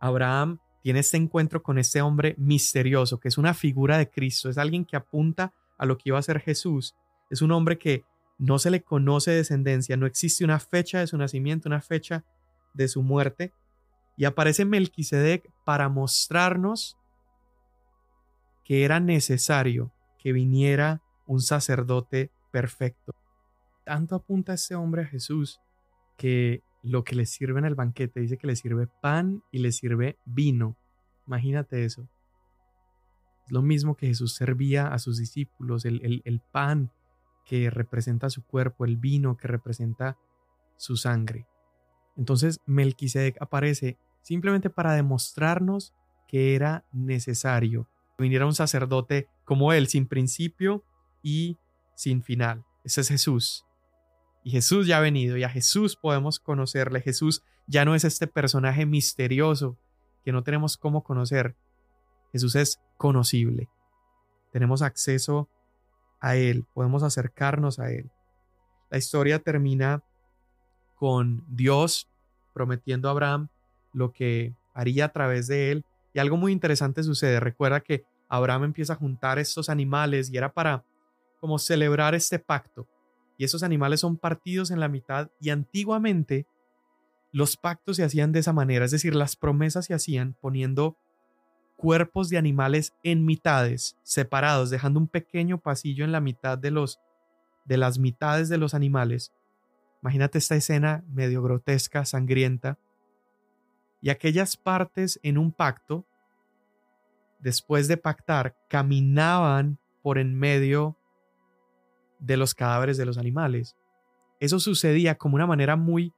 Abraham 0.00 0.60
tiene 0.82 1.00
este 1.00 1.16
encuentro 1.16 1.62
con 1.62 1.78
este 1.78 2.02
hombre 2.02 2.34
misterioso, 2.38 3.20
que 3.20 3.28
es 3.28 3.38
una 3.38 3.54
figura 3.54 3.98
de 3.98 4.10
Cristo, 4.10 4.48
es 4.48 4.58
alguien 4.58 4.84
que 4.84 4.96
apunta 4.96 5.52
a 5.76 5.86
lo 5.86 5.96
que 5.96 6.10
iba 6.10 6.18
a 6.18 6.22
ser 6.22 6.40
Jesús, 6.40 6.94
es 7.30 7.42
un 7.42 7.52
hombre 7.52 7.78
que 7.78 8.04
no 8.38 8.58
se 8.58 8.70
le 8.70 8.82
conoce 8.82 9.32
descendencia, 9.32 9.96
no 9.96 10.06
existe 10.06 10.44
una 10.44 10.60
fecha 10.60 11.00
de 11.00 11.06
su 11.06 11.18
nacimiento, 11.18 11.68
una 11.68 11.80
fecha 11.80 12.24
de 12.74 12.88
su 12.88 13.02
muerte, 13.02 13.52
y 14.16 14.24
aparece 14.24 14.64
Melquisedec 14.64 15.50
para 15.64 15.88
mostrarnos 15.88 16.96
que 18.64 18.84
era 18.84 19.00
necesario 19.00 19.92
que 20.18 20.32
viniera 20.32 21.02
un 21.26 21.40
sacerdote 21.40 22.30
perfecto. 22.50 23.14
Tanto 23.84 24.16
apunta 24.16 24.54
este 24.54 24.74
hombre 24.74 25.02
a 25.02 25.06
Jesús 25.06 25.60
que 26.16 26.62
lo 26.88 27.04
que 27.04 27.14
le 27.14 27.26
sirve 27.26 27.58
en 27.58 27.64
el 27.64 27.74
banquete 27.74 28.20
dice 28.20 28.38
que 28.38 28.46
le 28.46 28.56
sirve 28.56 28.86
pan 28.86 29.42
y 29.50 29.58
le 29.58 29.72
sirve 29.72 30.18
vino. 30.24 30.76
Imagínate 31.26 31.84
eso. 31.84 32.08
Es 33.46 33.52
lo 33.52 33.62
mismo 33.62 33.96
que 33.96 34.06
Jesús 34.06 34.34
servía 34.34 34.88
a 34.88 34.98
sus 34.98 35.18
discípulos, 35.18 35.84
el, 35.84 36.22
el 36.24 36.40
pan 36.52 36.92
que 37.44 37.70
representa 37.70 38.30
su 38.30 38.44
cuerpo, 38.44 38.84
el 38.84 38.96
vino 38.96 39.36
que 39.36 39.48
representa 39.48 40.18
su 40.76 40.96
sangre. 40.96 41.46
Entonces 42.16 42.60
Melquisedec 42.66 43.40
aparece 43.40 43.98
simplemente 44.22 44.70
para 44.70 44.92
demostrarnos 44.92 45.94
que 46.26 46.54
era 46.54 46.84
necesario 46.92 47.88
que 48.18 48.24
viniera 48.24 48.46
un 48.46 48.54
sacerdote 48.54 49.28
como 49.44 49.72
él, 49.72 49.86
sin 49.86 50.06
principio 50.06 50.84
y 51.22 51.56
sin 51.94 52.22
final. 52.22 52.64
Ese 52.84 53.00
es 53.00 53.08
Jesús. 53.08 53.64
Y 54.44 54.50
Jesús 54.50 54.86
ya 54.86 54.98
ha 54.98 55.00
venido 55.00 55.36
y 55.36 55.44
a 55.44 55.48
Jesús 55.48 55.96
podemos 55.96 56.38
conocerle. 56.38 57.00
Jesús 57.00 57.42
ya 57.66 57.84
no 57.84 57.94
es 57.94 58.04
este 58.04 58.26
personaje 58.26 58.86
misterioso 58.86 59.76
que 60.24 60.32
no 60.32 60.42
tenemos 60.42 60.76
cómo 60.76 61.02
conocer. 61.02 61.56
Jesús 62.32 62.54
es 62.54 62.80
conocible. 62.96 63.68
Tenemos 64.52 64.82
acceso 64.82 65.48
a 66.20 66.36
Él, 66.36 66.64
podemos 66.74 67.02
acercarnos 67.02 67.78
a 67.78 67.90
Él. 67.90 68.10
La 68.90 68.98
historia 68.98 69.38
termina 69.38 70.02
con 70.96 71.44
Dios 71.48 72.08
prometiendo 72.54 73.08
a 73.08 73.12
Abraham 73.12 73.48
lo 73.92 74.12
que 74.12 74.54
haría 74.74 75.06
a 75.06 75.12
través 75.12 75.46
de 75.46 75.72
él. 75.72 75.84
Y 76.12 76.18
algo 76.18 76.36
muy 76.36 76.52
interesante 76.52 77.02
sucede. 77.02 77.40
Recuerda 77.40 77.80
que 77.80 78.04
Abraham 78.28 78.64
empieza 78.64 78.94
a 78.94 78.96
juntar 78.96 79.38
estos 79.38 79.68
animales 79.68 80.30
y 80.30 80.36
era 80.36 80.52
para 80.52 80.84
como 81.40 81.58
celebrar 81.58 82.14
este 82.14 82.38
pacto. 82.38 82.88
Y 83.38 83.44
esos 83.44 83.62
animales 83.62 84.00
son 84.00 84.18
partidos 84.18 84.70
en 84.70 84.80
la 84.80 84.88
mitad 84.88 85.30
y 85.40 85.50
antiguamente 85.50 86.46
los 87.32 87.56
pactos 87.56 87.96
se 87.96 88.04
hacían 88.04 88.32
de 88.32 88.40
esa 88.40 88.52
manera, 88.52 88.84
es 88.84 88.90
decir, 88.90 89.14
las 89.14 89.36
promesas 89.36 89.86
se 89.86 89.94
hacían 89.94 90.34
poniendo 90.40 90.96
cuerpos 91.76 92.28
de 92.28 92.38
animales 92.38 92.92
en 93.04 93.24
mitades, 93.24 93.96
separados, 94.02 94.70
dejando 94.70 94.98
un 94.98 95.06
pequeño 95.06 95.58
pasillo 95.58 96.04
en 96.04 96.12
la 96.12 96.20
mitad 96.20 96.58
de 96.58 96.72
los 96.72 96.98
de 97.64 97.76
las 97.76 97.98
mitades 97.98 98.48
de 98.48 98.58
los 98.58 98.74
animales. 98.74 99.32
Imagínate 100.02 100.38
esta 100.38 100.56
escena 100.56 101.04
medio 101.08 101.42
grotesca, 101.42 102.04
sangrienta. 102.04 102.78
Y 104.00 104.10
aquellas 104.10 104.56
partes 104.56 105.20
en 105.22 105.38
un 105.38 105.52
pacto, 105.52 106.06
después 107.40 107.86
de 107.86 107.96
pactar, 107.96 108.56
caminaban 108.68 109.78
por 110.02 110.18
en 110.18 110.34
medio 110.34 110.97
de 112.18 112.36
los 112.36 112.54
cadáveres 112.54 112.96
de 112.96 113.06
los 113.06 113.18
animales. 113.18 113.76
Eso 114.40 114.60
sucedía 114.60 115.16
como 115.16 115.36
una 115.36 115.46
manera 115.46 115.76
muy 115.76 116.12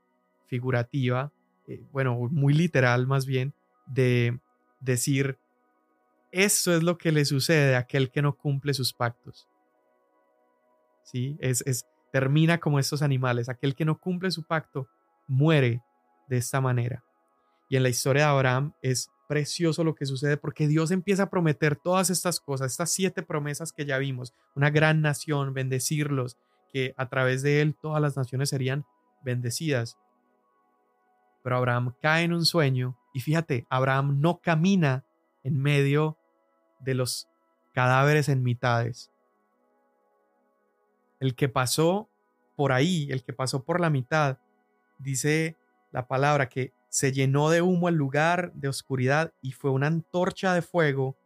figurativa, 0.46 1.32
eh, 1.66 1.82
bueno, 1.92 2.16
muy 2.30 2.52
literal 2.52 3.06
más 3.06 3.26
bien, 3.26 3.54
de 3.86 4.38
decir, 4.80 5.38
eso 6.32 6.74
es 6.74 6.82
lo 6.82 6.98
que 6.98 7.12
le 7.12 7.24
sucede 7.24 7.76
a 7.76 7.80
aquel 7.80 8.10
que 8.10 8.22
no 8.22 8.36
cumple 8.36 8.74
sus 8.74 8.92
pactos. 8.92 9.48
¿Sí? 11.02 11.36
Es, 11.40 11.62
es, 11.66 11.86
termina 12.12 12.58
como 12.58 12.78
estos 12.78 13.02
animales. 13.02 13.48
Aquel 13.48 13.74
que 13.74 13.84
no 13.84 13.98
cumple 13.98 14.30
su 14.30 14.44
pacto 14.44 14.88
muere 15.26 15.82
de 16.28 16.36
esta 16.36 16.60
manera. 16.60 17.04
Y 17.68 17.76
en 17.76 17.82
la 17.82 17.88
historia 17.88 18.24
de 18.24 18.30
Abraham 18.30 18.74
es 18.82 19.10
precioso 19.30 19.84
lo 19.84 19.94
que 19.94 20.06
sucede 20.06 20.36
porque 20.36 20.66
Dios 20.66 20.90
empieza 20.90 21.22
a 21.22 21.30
prometer 21.30 21.76
todas 21.76 22.10
estas 22.10 22.40
cosas, 22.40 22.72
estas 22.72 22.90
siete 22.90 23.22
promesas 23.22 23.72
que 23.72 23.86
ya 23.86 23.96
vimos, 23.96 24.34
una 24.56 24.70
gran 24.70 25.02
nación, 25.02 25.54
bendecirlos, 25.54 26.36
que 26.72 26.94
a 26.96 27.08
través 27.08 27.40
de 27.42 27.60
él 27.60 27.76
todas 27.80 28.02
las 28.02 28.16
naciones 28.16 28.48
serían 28.48 28.84
bendecidas. 29.22 29.96
Pero 31.44 31.56
Abraham 31.56 31.94
cae 32.02 32.24
en 32.24 32.32
un 32.32 32.44
sueño 32.44 32.98
y 33.14 33.20
fíjate, 33.20 33.68
Abraham 33.70 34.20
no 34.20 34.40
camina 34.40 35.04
en 35.44 35.62
medio 35.62 36.18
de 36.80 36.94
los 36.94 37.28
cadáveres 37.72 38.28
en 38.28 38.42
mitades. 38.42 39.12
El 41.20 41.36
que 41.36 41.48
pasó 41.48 42.10
por 42.56 42.72
ahí, 42.72 43.06
el 43.12 43.22
que 43.22 43.32
pasó 43.32 43.62
por 43.62 43.78
la 43.78 43.90
mitad, 43.90 44.38
dice 44.98 45.56
la 45.92 46.08
palabra 46.08 46.48
que 46.48 46.72
se 46.90 47.12
llenó 47.12 47.48
de 47.48 47.62
humo 47.62 47.88
el 47.88 47.94
lugar 47.94 48.52
de 48.52 48.68
oscuridad 48.68 49.32
y 49.40 49.52
fue 49.52 49.70
una 49.70 49.86
antorcha 49.86 50.52
de 50.52 50.60
fuego 50.60 51.16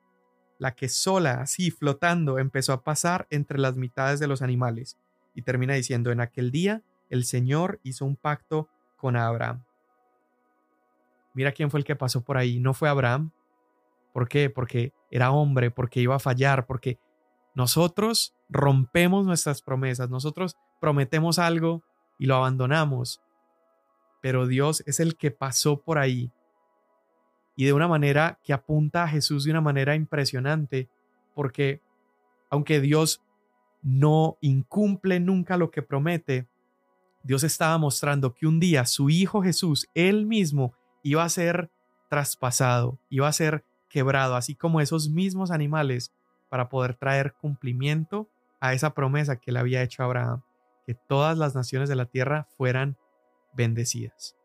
la 0.59 0.77
que 0.77 0.89
sola, 0.89 1.41
así 1.41 1.73
flotando, 1.73 2.39
empezó 2.39 2.73
a 2.73 2.85
pasar 2.85 3.27
entre 3.31 3.59
las 3.59 3.77
mitades 3.77 4.21
de 4.21 4.29
los 4.29 4.41
animales. 4.41 4.97
Y 5.35 5.43
termina 5.43 5.75
diciendo, 5.75 6.13
en 6.13 6.21
aquel 6.21 6.53
día 6.53 6.83
el 7.11 7.25
Señor 7.25 7.81
hizo 7.83 8.05
un 8.05 8.15
pacto 8.15 8.69
con 8.97 9.17
Abraham. 9.17 9.65
Mira 11.35 11.51
quién 11.51 11.73
fue 11.73 11.81
el 11.81 11.85
que 11.85 11.97
pasó 11.97 12.23
por 12.23 12.37
ahí. 12.37 12.61
No 12.61 12.73
fue 12.73 12.89
Abraham, 12.89 13.33
¿Por 14.15 14.29
qué? 14.29 14.49
Porque 14.49 14.93
era 15.11 15.33
hombre, 15.33 15.73
porque 15.73 16.01
iba 16.01 16.15
a 16.15 16.21
fallar, 16.21 16.67
porque 16.67 17.01
nosotros 17.57 18.33
rompemos 18.49 19.27
nuestras 19.27 19.61
promesas, 19.61 20.09
nosotros 20.09 20.57
prometemos 20.81 21.41
algo 21.41 21.83
y 22.17 22.27
lo 22.27 22.37
abandonamos, 22.37 23.21
pero 24.25 24.47
Dios 24.47 24.83
es 24.87 25.01
el 25.01 25.19
que 25.19 25.31
pasó 25.31 25.83
por 25.83 25.99
ahí. 25.99 26.33
Y 27.57 27.67
de 27.67 27.75
una 27.75 27.89
manera 27.89 28.41
que 28.43 28.55
apunta 28.55 29.03
a 29.03 29.09
Jesús 29.09 29.45
de 29.45 29.51
una 29.51 29.61
manera 29.61 29.97
impresionante, 29.97 30.89
porque 31.35 31.83
aunque 32.49 32.81
Dios 32.81 33.21
no 33.83 34.39
incumple 34.41 35.21
nunca 35.21 35.59
lo 35.59 35.71
que 35.71 35.83
promete, 35.83 36.49
Dios 37.23 37.45
estaba 37.45 37.77
mostrando 37.77 38.33
que 38.33 38.47
un 38.47 38.61
día 38.61 38.87
su 38.87 39.11
Hijo 39.11 39.43
Jesús, 39.43 39.91
él 39.95 40.25
mismo, 40.25 40.73
iba 41.03 41.23
a 41.23 41.29
ser 41.29 41.71
traspasado, 42.09 42.99
iba 43.11 43.29
a 43.29 43.33
ser 43.35 43.63
quebrado, 43.91 44.37
así 44.37 44.55
como 44.55 44.81
esos 44.81 45.11
mismos 45.11 45.51
animales, 45.51 46.15
para 46.49 46.71
poder 46.71 46.95
traer 46.95 47.35
cumplimiento 47.35 48.31
a 48.59 48.73
esa 48.73 48.95
promesa 48.95 49.37
que 49.37 49.53
le 49.53 49.59
había 49.59 49.83
hecho 49.83 50.03
a 50.03 50.07
Abraham, 50.07 50.41
que 50.87 50.95
todas 50.95 51.37
las 51.37 51.55
naciones 51.55 51.91
de 51.91 51.97
la 51.97 52.07
tierra 52.07 52.49
fueran 52.57 52.97
bendecidas. 53.55 54.37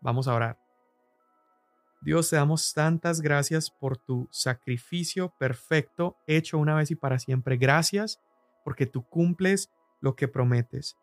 Vamos 0.00 0.28
a 0.28 0.34
orar. 0.34 0.58
Dios, 2.02 2.28
te 2.28 2.36
damos 2.36 2.74
tantas 2.74 3.20
gracias 3.22 3.70
por 3.70 3.96
tu 3.96 4.28
sacrificio 4.30 5.32
perfecto 5.38 6.16
hecho 6.26 6.58
una 6.58 6.74
vez 6.74 6.90
y 6.90 6.96
para 6.96 7.18
siempre. 7.18 7.56
Gracias 7.56 8.20
porque 8.62 8.86
tú 8.86 9.02
cumples 9.02 9.70
lo 10.00 10.14
que 10.14 10.28
prometes. 10.28 10.98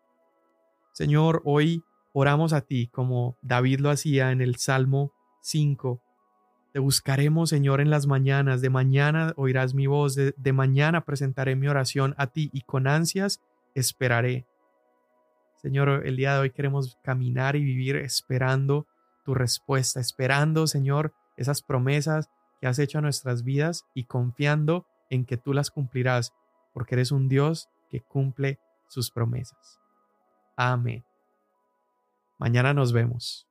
Señor, 0.92 1.42
hoy 1.44 1.82
oramos 2.12 2.52
a 2.52 2.60
ti 2.60 2.88
como 2.88 3.36
David 3.42 3.80
lo 3.80 3.90
hacía 3.90 4.30
en 4.30 4.40
el 4.40 4.56
Salmo 4.56 5.12
5 5.40 6.00
te 6.72 6.78
buscaremos, 6.78 7.50
Señor, 7.50 7.82
en 7.82 7.90
las 7.90 8.06
mañanas. 8.06 8.62
De 8.62 8.70
mañana 8.70 9.34
oirás 9.36 9.74
mi 9.74 9.86
voz. 9.86 10.14
De, 10.14 10.52
mañana 10.52 11.04
presentaré 11.04 11.54
mi 11.54 11.68
oración 11.68 12.14
a 12.16 12.28
ti 12.28 12.48
y 12.52 12.62
con 12.62 12.86
ansias 12.86 13.42
esperaré. 13.74 14.46
Señor, 15.62 16.02
el 16.04 16.16
día 16.16 16.34
de 16.34 16.40
hoy 16.40 16.50
queremos 16.50 16.98
caminar 17.04 17.54
y 17.54 17.62
vivir 17.62 17.94
esperando 17.94 18.88
tu 19.24 19.32
respuesta, 19.32 20.00
esperando, 20.00 20.66
Señor, 20.66 21.14
esas 21.36 21.62
promesas 21.62 22.28
que 22.60 22.66
has 22.66 22.80
hecho 22.80 22.98
a 22.98 23.00
nuestras 23.00 23.44
vidas 23.44 23.86
y 23.94 24.04
confiando 24.04 24.86
en 25.08 25.24
que 25.24 25.36
tú 25.36 25.52
las 25.52 25.70
cumplirás, 25.70 26.32
porque 26.74 26.96
eres 26.96 27.12
un 27.12 27.28
Dios 27.28 27.68
que 27.90 28.00
cumple 28.00 28.58
sus 28.88 29.12
promesas. 29.12 29.78
Amén. 30.56 31.04
Mañana 32.38 32.74
nos 32.74 32.92
vemos. 32.92 33.46